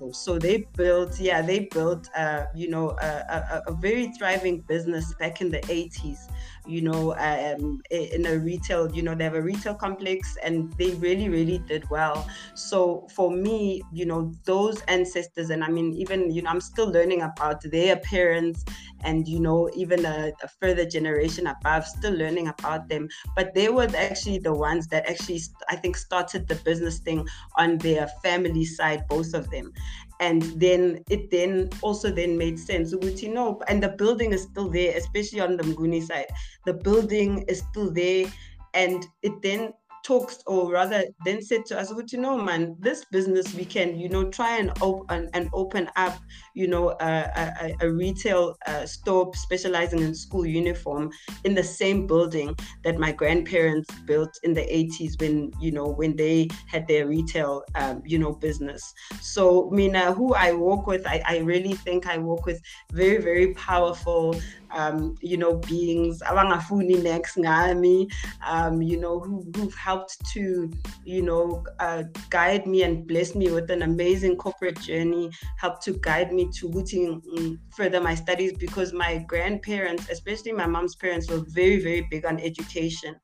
[0.00, 0.12] oh.
[0.12, 5.14] so they built yeah they built uh, you know a, a, a, very thriving business
[5.14, 6.30] back in the 80s
[6.66, 10.94] you know, um, in a retail, you know, they have a retail complex and they
[10.94, 12.28] really, really did well.
[12.54, 16.90] So for me, you know, those ancestors, and I mean, even, you know, I'm still
[16.90, 18.64] learning about their parents
[19.04, 23.08] and, you know, even a, a further generation above, still learning about them.
[23.34, 27.26] But they were actually the ones that actually, I think, started the business thing
[27.56, 29.72] on their family side, both of them
[30.20, 34.70] and then it then also then made sense you know and the building is still
[34.70, 36.26] there especially on the mnguni side.
[36.64, 38.26] The building is still there
[38.74, 39.72] and it then
[40.06, 43.98] talks or rather then said to us What you know man this business we can
[43.98, 46.16] you know try and open and open up
[46.54, 47.10] you know a,
[47.42, 51.10] a, a retail uh, store specializing in school uniform
[51.42, 56.14] in the same building that my grandparents built in the 80s when you know when
[56.14, 58.94] they had their retail um, you know business.
[59.20, 62.60] So mina who i work with I, I really think i work with
[62.92, 64.36] very very powerful
[64.70, 68.10] um, you know, beings, abangafuni next ngami,
[68.46, 70.70] um, you know, who, who've helped to,
[71.04, 75.92] you know, uh, guide me and bless me with an amazing corporate journey, helped to
[75.92, 81.30] guide me to Wuting mm, further my studies because my grandparents, especially my mom's parents,
[81.30, 83.14] were very, very big on education.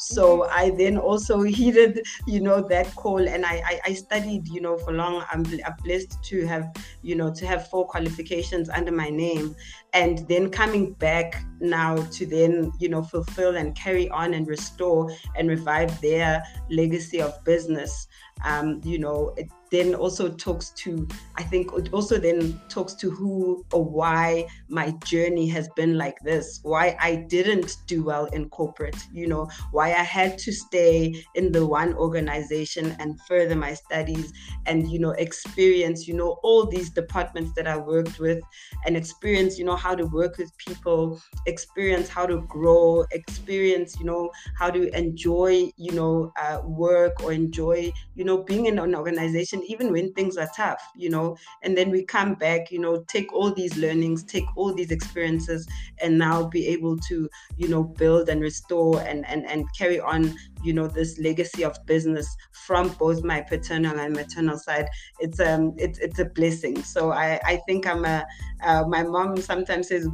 [0.00, 0.48] So.
[0.50, 4.76] I then also heeded, you know, that call and I, I, I studied, you know,
[4.76, 5.24] for long.
[5.30, 9.54] I'm, I'm blessed to have, you know, to have four qualifications under my name
[9.92, 15.10] and then coming back now to then you know fulfill and carry on and restore
[15.36, 18.08] and revive their legacy of business
[18.44, 21.06] um, you know it, then also talks to
[21.36, 26.16] i think it also then talks to who or why my journey has been like
[26.24, 31.14] this why i didn't do well in corporate you know why i had to stay
[31.34, 34.32] in the one organization and further my studies
[34.66, 38.40] and you know experience you know all these departments that i worked with
[38.84, 44.04] and experience you know how to work with people experience how to grow experience you
[44.04, 48.94] know how to enjoy you know uh, work or enjoy you know being in an
[48.94, 53.02] organization even when things are tough, you know, and then we come back, you know,
[53.08, 55.66] take all these learnings, take all these experiences,
[55.98, 60.34] and now be able to, you know, build and restore and and and carry on,
[60.62, 64.88] you know, this legacy of business from both my paternal and maternal side.
[65.18, 66.82] It's um it's it's a blessing.
[66.82, 68.26] So I I think I'm a
[68.64, 70.08] uh, my mom sometimes says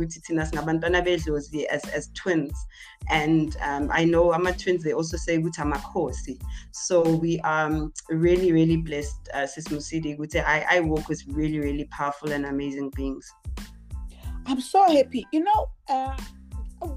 [1.69, 2.55] as as twins,
[3.11, 4.85] and um, I know I'm a twins.
[4.85, 5.39] They also say
[6.73, 11.23] So we are um, really really blessed uh, Sis Musidi, say I, I work with
[11.29, 13.31] really, really powerful and amazing beings.
[14.47, 15.27] I'm so happy.
[15.33, 16.17] You know, uh,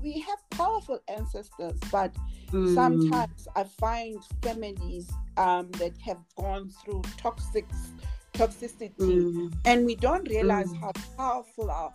[0.02, 2.16] we have powerful ancestors, but
[2.52, 2.74] mm.
[2.74, 7.66] sometimes I find families um, that have gone through toxic
[8.34, 9.54] toxicity, mm.
[9.66, 10.80] and we don't realize mm.
[10.80, 11.92] how powerful our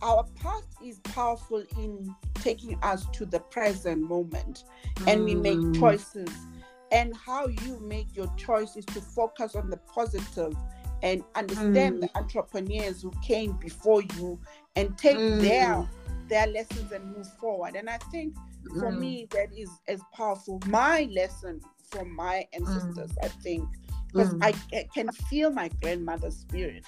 [0.00, 4.64] our past is powerful in taking us to the present moment,
[5.06, 5.78] and we make mm.
[5.78, 6.28] choices
[6.92, 10.54] and how you make your choices to focus on the positive
[11.02, 12.00] and understand mm.
[12.00, 14.38] the entrepreneurs who came before you
[14.76, 15.40] and take mm.
[15.40, 15.88] their
[16.28, 18.34] their lessons and move forward and i think
[18.78, 18.98] for mm.
[18.98, 23.24] me that is as powerful my lesson from my ancestors mm.
[23.24, 23.68] i think
[24.12, 24.42] because mm.
[24.42, 26.84] I, I, can feel my grandmother's spirit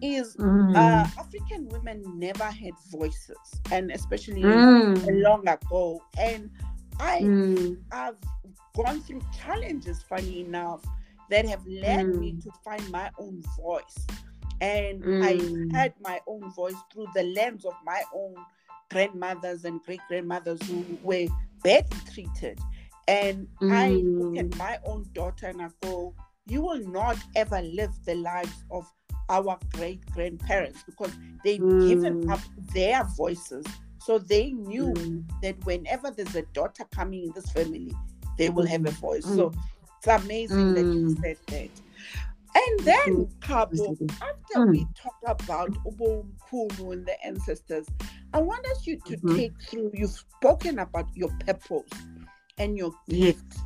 [0.00, 0.76] is mm.
[0.76, 3.36] uh, african women never had voices
[3.72, 6.50] and especially long ago and
[7.00, 7.18] i
[7.92, 8.16] have
[8.78, 10.84] gone through challenges, funny enough,
[11.30, 12.18] that have led mm.
[12.18, 14.06] me to find my own voice.
[14.60, 15.24] And mm.
[15.24, 18.34] I had my own voice through the lens of my own
[18.90, 21.26] grandmothers and great grandmothers who were
[21.62, 22.58] badly treated.
[23.06, 23.72] And mm.
[23.72, 24.58] I look at mm.
[24.58, 26.14] my own daughter and I go,
[26.46, 28.90] you will not ever live the lives of
[29.28, 31.12] our great grandparents because
[31.44, 32.32] they've given mm.
[32.32, 32.40] up
[32.72, 33.66] their voices.
[34.00, 35.24] So they knew mm.
[35.42, 37.94] that whenever there's a daughter coming in this family,
[38.36, 39.26] they will have a voice.
[39.26, 39.36] Mm.
[39.36, 39.52] So
[39.98, 40.74] it's amazing mm.
[40.74, 41.20] that you mm.
[41.20, 41.70] said that.
[42.54, 44.70] And then, Khabo, after mm.
[44.70, 47.86] we talk about Ubunkumu and the ancestors,
[48.32, 49.36] I want us you to mm-hmm.
[49.36, 51.90] take through, you've spoken about your purpose
[52.58, 53.58] and your gift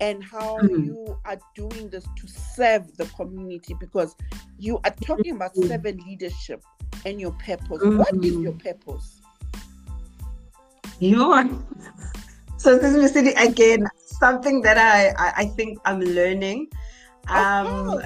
[0.00, 0.86] and how mm.
[0.86, 4.14] you are doing this to serve the community because
[4.58, 5.68] you are talking about mm.
[5.68, 6.62] servant leadership
[7.04, 7.80] and your purpose.
[7.82, 8.62] What is your mm.
[8.62, 9.22] purpose?
[11.00, 11.48] You are
[12.56, 13.86] so this is again
[14.18, 16.68] something that I, I, I think I'm learning
[17.28, 18.00] um,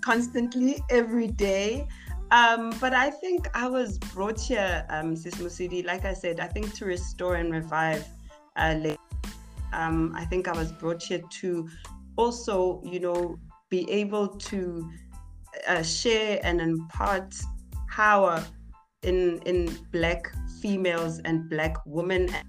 [0.00, 1.86] constantly every day.
[2.30, 6.46] Um, but I think I was brought here, um, Sis Musidi, like I said, I
[6.46, 8.06] think to restore and revive.
[8.56, 8.94] Uh,
[9.72, 11.68] um, I think I was brought here to
[12.16, 14.90] also, you know, be able to
[15.68, 17.34] uh, share and impart
[17.88, 18.44] power
[19.02, 22.46] in in Black females and Black women and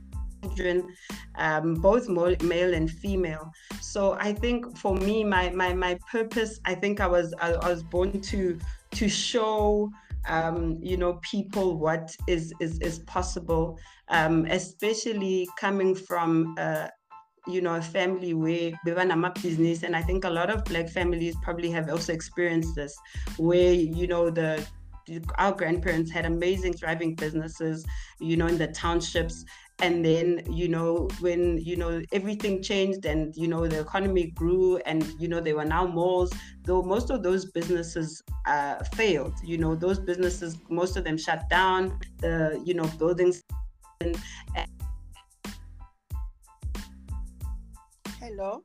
[0.56, 0.88] children,
[1.36, 3.52] um, both male and female.
[3.80, 7.70] So I think for me, my my my purpose, I think I was I, I
[7.70, 8.60] was born to
[8.92, 9.90] to show
[10.28, 13.78] um, you know people what is is is possible,
[14.10, 16.56] um, especially coming from.
[16.58, 16.88] Uh,
[17.48, 21.36] you know, a family where Bevanama business, and I think a lot of black families
[21.42, 22.96] probably have also experienced this,
[23.38, 24.64] where you know the
[25.36, 27.86] our grandparents had amazing thriving businesses,
[28.20, 29.44] you know, in the townships,
[29.82, 34.78] and then you know when you know everything changed and you know the economy grew
[34.86, 36.32] and you know there were now malls
[36.66, 39.34] though most of those businesses uh, failed.
[39.44, 43.42] You know those businesses most of them shut down the you know buildings.
[44.02, 44.18] And,
[48.20, 48.64] hello?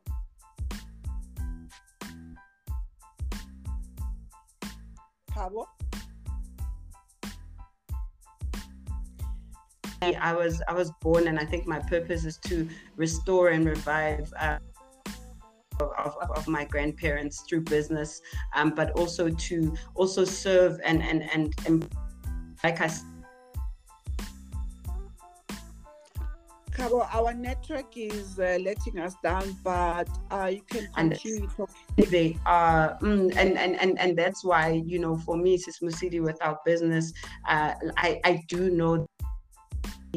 [5.30, 5.75] Khabo?
[10.14, 14.32] I was I was born, and I think my purpose is to restore and revive.
[14.38, 14.58] Uh,
[15.78, 18.22] of, of, of, my grandparents through business,
[18.54, 21.94] um, but also to also serve and and and, and
[22.64, 22.90] like I.
[26.76, 31.48] Khabo, our network is uh, letting us down, but uh, you can continue
[31.96, 35.90] and They are, mm, and, and and and that's why you know, for me, Sismu
[35.94, 37.14] City without business,
[37.48, 39.08] uh, I I do know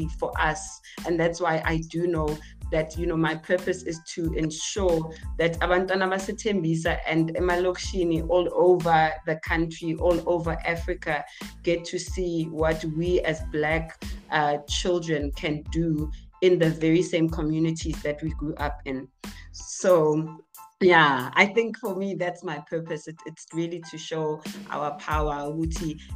[0.08, 0.80] for us.
[1.06, 2.38] And that's why I do know
[2.72, 9.12] that you know my purpose is to ensure that abantwana basethembisa and emalokishini all over
[9.26, 11.26] the country all over africa
[11.64, 17.30] get to see what we as black uh, children can do in the very same
[17.30, 19.08] communities that we grew up in.
[19.52, 20.40] So
[20.82, 23.08] yeah i think for me that's my purpose.
[23.08, 25.54] It, it's really to show our power.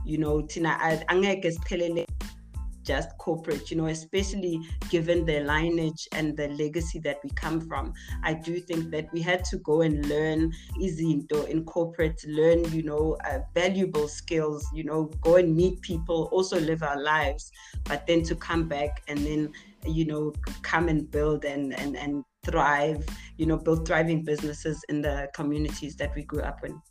[0.06, 0.78] You know tina
[1.10, 2.06] angeke siphelele
[2.84, 4.60] just corporate, you know, especially
[4.90, 7.94] given the lineage and the legacy that we come from.
[8.24, 12.84] I do think that we had to go and learn izinto in corporate, learn, you
[12.84, 17.52] know, uh, valuable skills, you know, go and meet people, also live our lives,
[17.86, 19.52] but then to come back and then,
[19.86, 23.06] you know, come and build and and and thrive,
[23.38, 26.82] you know, build thriving businesses in the communities that we grew up in.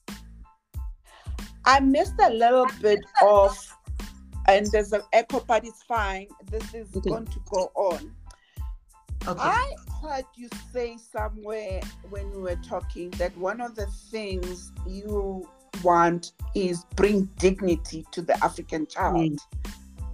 [1.65, 3.57] I missed a little bit of
[4.49, 6.29] and there's an echo, but it's fine.
[6.51, 7.11] This is okay.
[7.11, 8.15] going to go on.
[9.27, 9.41] Okay.
[9.41, 11.81] I heard you say somewhere
[12.11, 15.49] when we were talking that one of the things you
[15.85, 19.39] want is bring dignity to the African child.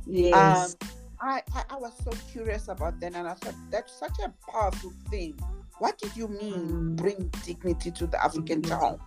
[0.06, 0.76] Yes.
[0.80, 0.88] Um,
[1.20, 4.92] I, I, I, was so curious about that, and I thought that's such a powerful
[5.10, 5.38] thing.
[5.78, 6.96] What did you mean, mm.
[6.96, 8.78] bring dignity to the African mm-hmm.
[8.78, 9.00] child?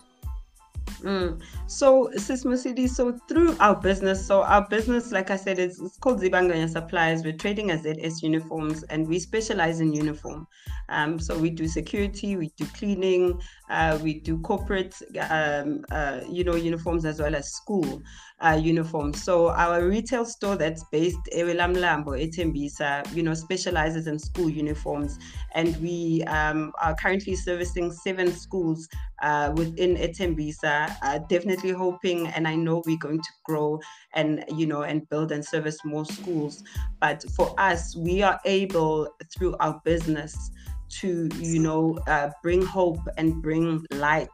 [1.00, 1.42] Mm.
[1.68, 6.22] So, Sis Musidi, so through our business, so our business, like I said, it's, called
[6.22, 7.24] Zibanganya Supplies.
[7.24, 10.48] We're trading as ZS uniforms and we specialize in uniform.
[10.90, 13.40] Um, so we do security, we do cleaning,
[13.70, 14.94] uh, we do corporate,
[15.30, 18.02] um, uh, you know, uniforms as well as school
[18.44, 19.24] uh, uniforms.
[19.24, 25.18] So our retail store that's based Ewelamlambo, Etembisa, you know, specializes in school uniforms,
[25.54, 28.88] and we um, are currently servicing seven schools
[29.22, 30.96] uh, within Etembisa.
[31.02, 33.80] Uh, definitely hoping, and I know we're going to grow
[34.14, 36.64] and you know and build and service more schools.
[37.00, 40.52] But for us, we are able through our business
[41.00, 44.30] to you know uh, bring hope and bring light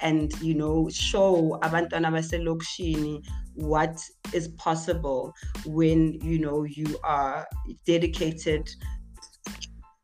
[0.00, 3.22] and you know show abantwana baselokishini
[3.54, 4.02] what
[4.32, 5.32] is possible
[5.66, 7.46] when you know you are
[7.86, 8.68] dedicated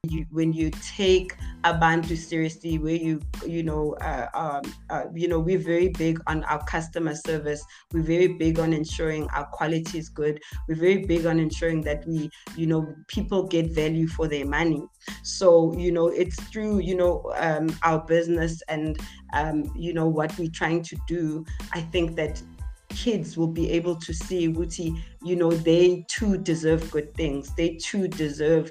[0.05, 1.34] you, when you take
[1.64, 6.44] Abantu seriously, where you you know uh, um, uh, you know we're very big on
[6.44, 7.64] our customer service.
[7.92, 10.40] We're very big on ensuring our quality is good.
[10.68, 14.84] We're very big on ensuring that we you know people get value for their money.
[15.24, 18.96] So you know it's through you know um, our business and
[19.32, 21.44] um, you know what we're trying to do.
[21.72, 22.40] I think that
[22.88, 27.55] kids will be able to see Wuti, you know, they too deserve good things.
[27.55, 28.70] They too deserve,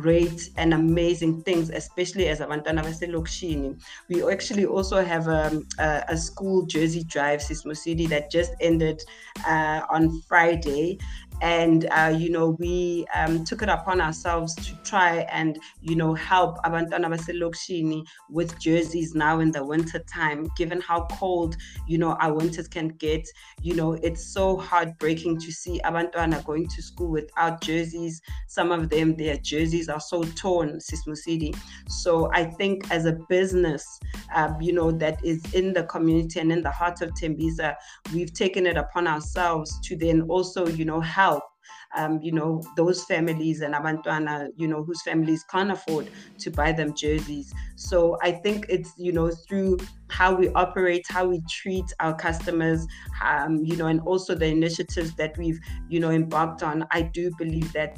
[0.00, 3.80] great and amazing things, especially as Abantwana Baselokshini.
[4.08, 9.02] We actually also have um, a, a, school jersey drive, Sismo City, that just ended
[9.46, 10.98] uh, on Friday
[11.40, 16.14] and uh, you know we um, took it upon ourselves to try and you know
[16.14, 22.12] help abantwana baselokishini with jerseys now in the winter time given how cold you know
[22.20, 23.28] our winters can get.
[23.62, 28.20] You know it's so heartbreaking to see abantwana going to school without jerseys.
[28.46, 31.54] Some of them their jerseys are so torn sismusidi
[31.88, 34.00] so i think as a business
[34.34, 37.74] um, you know that is in the community and in the heart of tembisa
[38.12, 41.27] we've taken it upon ourselves to then also you know help
[41.96, 46.72] um, you know, those families and abantwana, you know, whose families can't afford to buy
[46.72, 47.52] them jerseys.
[47.76, 49.78] So I think it's, you know, through
[50.08, 52.86] how we operate, how we treat our customers,
[53.24, 55.58] um, you know, and also the initiatives that we've,
[55.88, 56.86] you know, embarked on.
[56.90, 57.96] I do believe that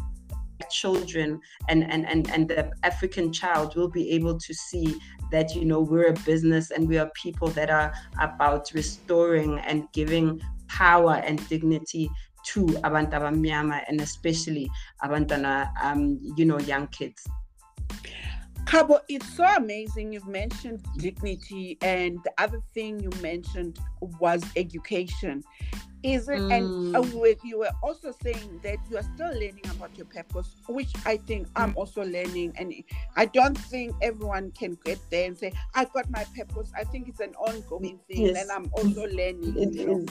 [0.70, 4.94] children and, and and and the african child will be able to see
[5.30, 9.90] that you know we're a business and we are people that are about restoring and
[9.92, 10.38] giving
[10.68, 12.08] power and dignity
[12.52, 14.70] to abantu abamnyama and especially
[15.02, 17.28] abantwana um you know young kids
[18.70, 20.12] Khabo, it's so amazing.
[20.12, 23.80] You've mentioned dignity, and the other thing you mentioned
[24.20, 25.42] was education.
[26.04, 26.38] Is it?
[26.38, 26.56] Mm.
[26.56, 27.36] And uh, mm.
[27.42, 31.48] you were also saying that you are still learning about your purpose, which I think
[31.56, 32.52] I'm also learning.
[32.56, 32.72] And
[33.16, 37.08] I don't think everyone can get there and say, "I got my purpose." I think
[37.08, 38.40] it's an ongoing thing, yes.
[38.40, 39.56] and I'm also learning.
[39.58, 40.06] It know?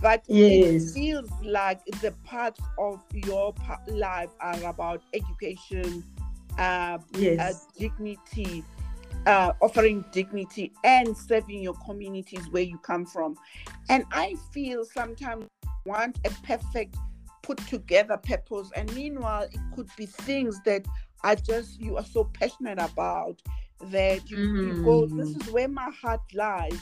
[0.00, 0.90] But yes.
[0.90, 3.54] it feels like the parts of your
[3.88, 6.04] life are about education,
[6.58, 7.38] uh, yes.
[7.40, 8.64] uh, dignity,
[9.26, 13.36] uh, offering dignity, and serving your communities where you come from.
[13.88, 15.46] And I feel sometimes
[15.86, 16.96] want a perfect
[17.42, 20.86] put together purpose, and meanwhile, it could be things that
[21.22, 23.40] are just you are so passionate about
[23.90, 24.76] that you, mm.
[24.76, 25.42] you go, this mm.
[25.42, 26.78] is where my heart lies.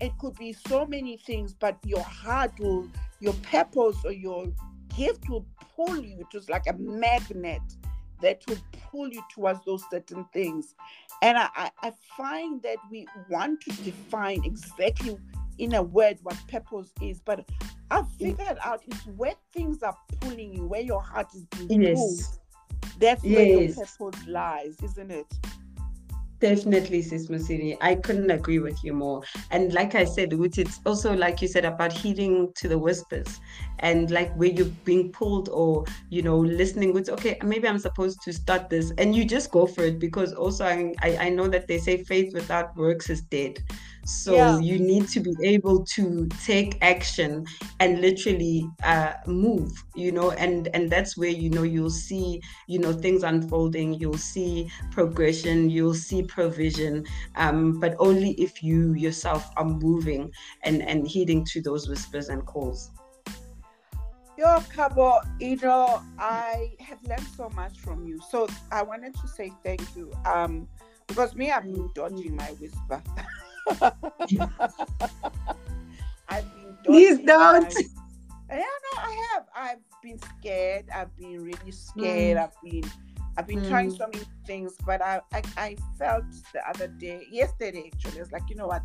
[0.00, 2.88] It could be so many things, but your heart will,
[3.20, 4.46] your purpose or your
[4.96, 5.46] gift will
[5.76, 7.62] pull you just like a magnet
[8.20, 8.58] that will
[8.90, 10.74] pull you towards those certain things.
[11.22, 15.16] And I, I find that we want to define exactly
[15.58, 17.48] in a word what purpose is, but
[17.90, 18.18] I've mm.
[18.18, 21.96] figured out it's where things are pulling you, where your heart is being yes.
[21.96, 22.20] pulled.
[23.00, 23.36] That's yes.
[23.36, 25.26] where your purpose lies, isn't it?
[26.40, 27.76] Definitely, Sis Musini.
[27.80, 29.22] I couldn't agree with you more.
[29.50, 33.40] And like I said, which it's also like you said about heeding to the whispers
[33.80, 38.22] and like where you're being pulled or, you know, listening with, okay, maybe I'm supposed
[38.22, 38.92] to start this.
[38.98, 42.32] And you just go for it because also I, I know that they say faith
[42.32, 43.58] without works is dead.
[44.08, 44.58] So yeah.
[44.58, 47.44] you need to be able to take action
[47.78, 52.78] and literally uh, move, you know, and and that's where you know you'll see, you
[52.78, 53.92] know, things unfolding.
[53.92, 55.68] You'll see progression.
[55.68, 57.04] You'll see provision,
[57.36, 60.32] um, but only if you yourself are moving
[60.62, 62.90] and and heeding to those whispers and calls.
[64.38, 68.20] Yo, Khabo, you know, I have learned so much from you.
[68.30, 70.10] So I wanted to say thank you.
[70.24, 70.66] Um,
[71.06, 73.02] because me, I've been dodging my whisper.
[76.28, 77.74] I've been Please don't.
[78.50, 79.44] Yeah, no, I have.
[79.54, 80.86] I've been scared.
[80.94, 82.38] I've been really scared.
[82.38, 82.44] Mm.
[82.44, 82.90] I've been
[83.36, 83.68] I've been mm.
[83.68, 88.32] trying so many things, but I, I I felt the other day, yesterday actually, it's
[88.32, 88.82] like, you know what?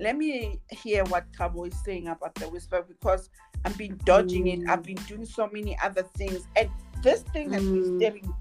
[0.00, 3.30] Let me hear what Khabo is saying about the whisper because
[3.64, 4.62] I've been dodging mm.
[4.62, 4.68] it.
[4.68, 6.46] I've been doing so many other things.
[6.56, 6.68] And
[7.02, 7.98] this thing has been mm.
[7.98, 8.34] staring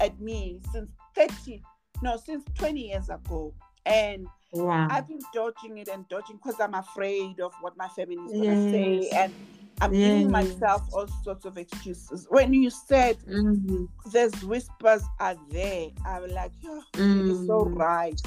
[0.00, 1.62] at me since 30,
[2.02, 3.52] no, since 20 years ago.
[3.86, 4.88] And Wow.
[4.90, 8.42] I've been dodging it and dodging because I'm afraid of what my family is going
[8.42, 9.10] to say.
[9.10, 9.34] And
[9.80, 10.08] I'm yes.
[10.08, 12.26] giving myself all sorts of excuses.
[12.30, 13.84] When you said mm-hmm.
[14.10, 17.26] there's whispers are there, I'm like, oh, mm-hmm.
[17.26, 17.76] you're so mm.
[17.76, 18.20] right.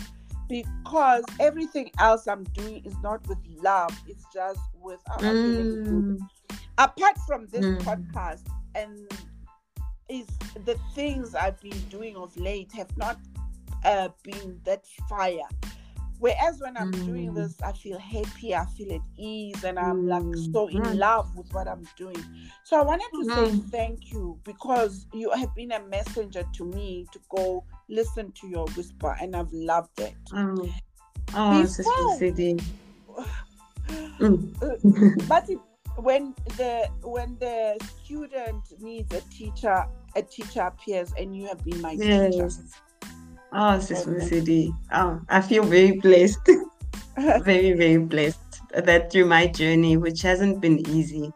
[0.47, 6.17] Because everything else I'm doing is not with love, it's just with mm-hmm.
[6.77, 7.79] apart from this mm.
[7.81, 8.41] podcast
[8.75, 9.09] and
[10.09, 10.27] is
[10.65, 13.17] the things I've been doing of late have not
[13.85, 15.47] uh, been that fire
[16.21, 17.05] Whereas when I'm mm.
[17.07, 20.21] doing this, I feel happy, I feel at ease, and I'm like
[20.53, 20.95] so in mm.
[20.95, 22.23] love with what I'm doing.
[22.63, 23.69] So I wanted to say mm.
[23.71, 28.67] thank you because you have been a messenger to me to go listen to your
[28.77, 30.13] whisper, and I've loved it.
[30.31, 30.69] Oh,
[31.33, 32.59] oh Before, City.
[35.27, 35.57] but it,
[35.95, 41.81] when the when the student needs a teacher, a teacher appears, and you have been
[41.81, 42.35] my yes.
[42.35, 42.51] teacher
[43.53, 44.73] Oh, Sister City.
[44.93, 46.49] Oh, I feel very blessed.
[47.43, 48.39] very, very blessed
[48.73, 51.31] that through my journey, which hasn't been easy,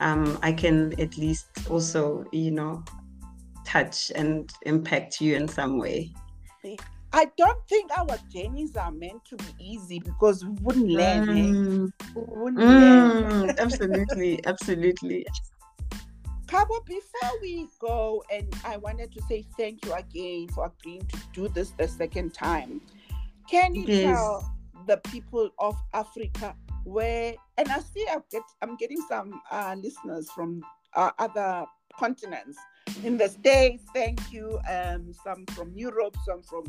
[0.00, 2.82] um, I can at least also, you know,
[3.64, 6.12] touch and impact you in some way.
[7.14, 11.28] I don't think our journeys are meant to be easy because we wouldn't learn.
[11.28, 11.32] Eh?
[11.32, 11.88] Mm.
[11.88, 12.04] Eh?
[12.16, 13.54] We wouldn't mm, learn.
[13.58, 15.26] absolutely, absolutely.
[16.52, 21.18] Khabo, before we go, and I wanted to say thank you again for agreeing to
[21.32, 22.82] do this the second time.
[23.50, 24.02] Can you yes.
[24.02, 24.54] tell
[24.86, 30.30] the people of Africa where, and I see I get, I'm getting some uh, listeners
[30.32, 30.62] from
[30.94, 31.64] uh, other
[31.98, 32.58] continents
[33.02, 36.64] in the States, thank you, um, some from Europe, some from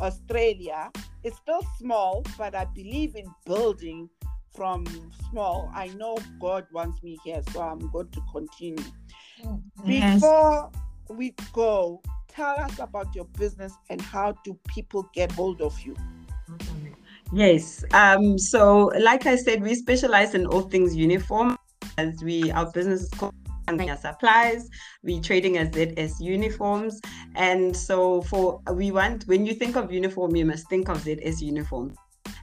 [0.00, 0.90] Australia.
[1.22, 4.10] It's still small, but I believe in building
[4.52, 4.84] from
[5.30, 5.70] small.
[5.72, 8.84] I know God wants me here, so I'm going to continue.
[9.84, 10.14] Yes.
[10.16, 10.70] Before
[11.08, 15.96] we go, tell us about your business and how do people get hold of you?
[17.32, 17.84] Yes.
[17.92, 21.58] Um, so like I said, we specialize in all things uniform
[21.98, 23.34] as we our business is called
[24.00, 24.70] supplies
[25.02, 27.02] we trading as zs uniforms
[27.34, 31.42] and so for we want when you think of uniform you must think of zs
[31.42, 31.94] uniform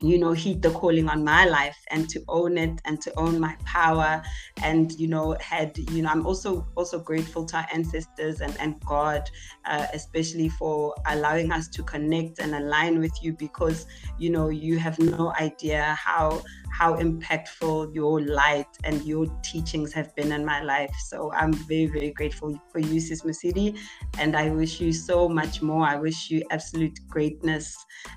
[0.00, 3.40] you know heed the calling on my life and to own it and to own
[3.40, 4.22] my power
[4.62, 8.78] and you know had you know i'm also also grateful to our ancestors and and
[8.84, 9.30] god
[9.64, 13.86] uh, especially for allowing us to connect and align with you because
[14.18, 16.42] you know you have no idea how
[16.76, 20.94] how impactful your light and your teachings have been in my life.
[21.06, 23.78] So I'm very, very grateful for you, Sis Masidi.
[24.18, 25.86] And I wish you so much more.
[25.86, 27.74] I wish you absolute greatness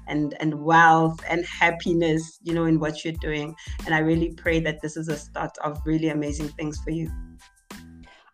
[0.07, 3.55] and, and wealth and happiness, you know, in what you're doing.
[3.85, 7.09] And I really pray that this is a start of really amazing things for you.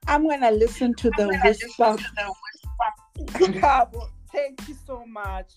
[0.08, 1.98] I'm going to listen to the whisper.
[4.32, 5.54] Thank you so much.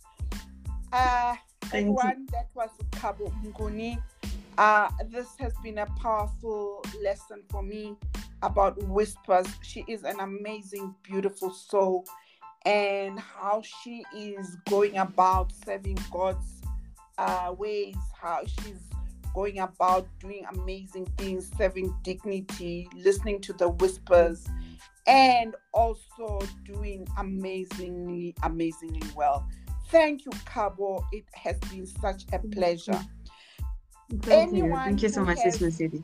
[0.92, 1.36] Uh,
[1.72, 3.98] everyone, that was Khabo Mnguni.
[4.58, 7.94] Uh, this has been a powerful lesson for me
[8.42, 9.46] about Whispers.
[9.62, 12.04] She is an amazing, beautiful soul,
[12.66, 16.60] and how she is going about serving God's
[17.18, 18.80] uh, ways, how she's
[19.32, 24.44] going about doing amazing things, serving dignity, listening to the whispers,
[25.06, 29.48] and also doing amazingly, amazingly well.
[29.90, 31.04] Thank you, Khabo.
[31.12, 33.00] It has been such a pleasure.
[34.22, 34.84] Thank anyone you.
[34.84, 36.02] Thank you so much, has, City.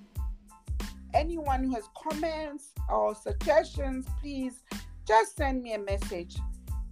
[1.15, 4.63] Anyone who has comments or suggestions, please
[5.07, 6.37] just send me a message.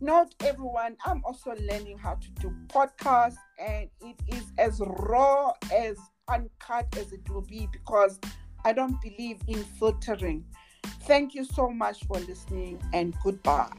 [0.00, 5.96] Not everyone, I'm also learning how to do podcasts, and it is as raw as
[6.28, 8.18] uncut as it will be because
[8.64, 10.44] I don't believe in filtering.
[11.02, 13.70] Thank you so much for listening, and goodbye.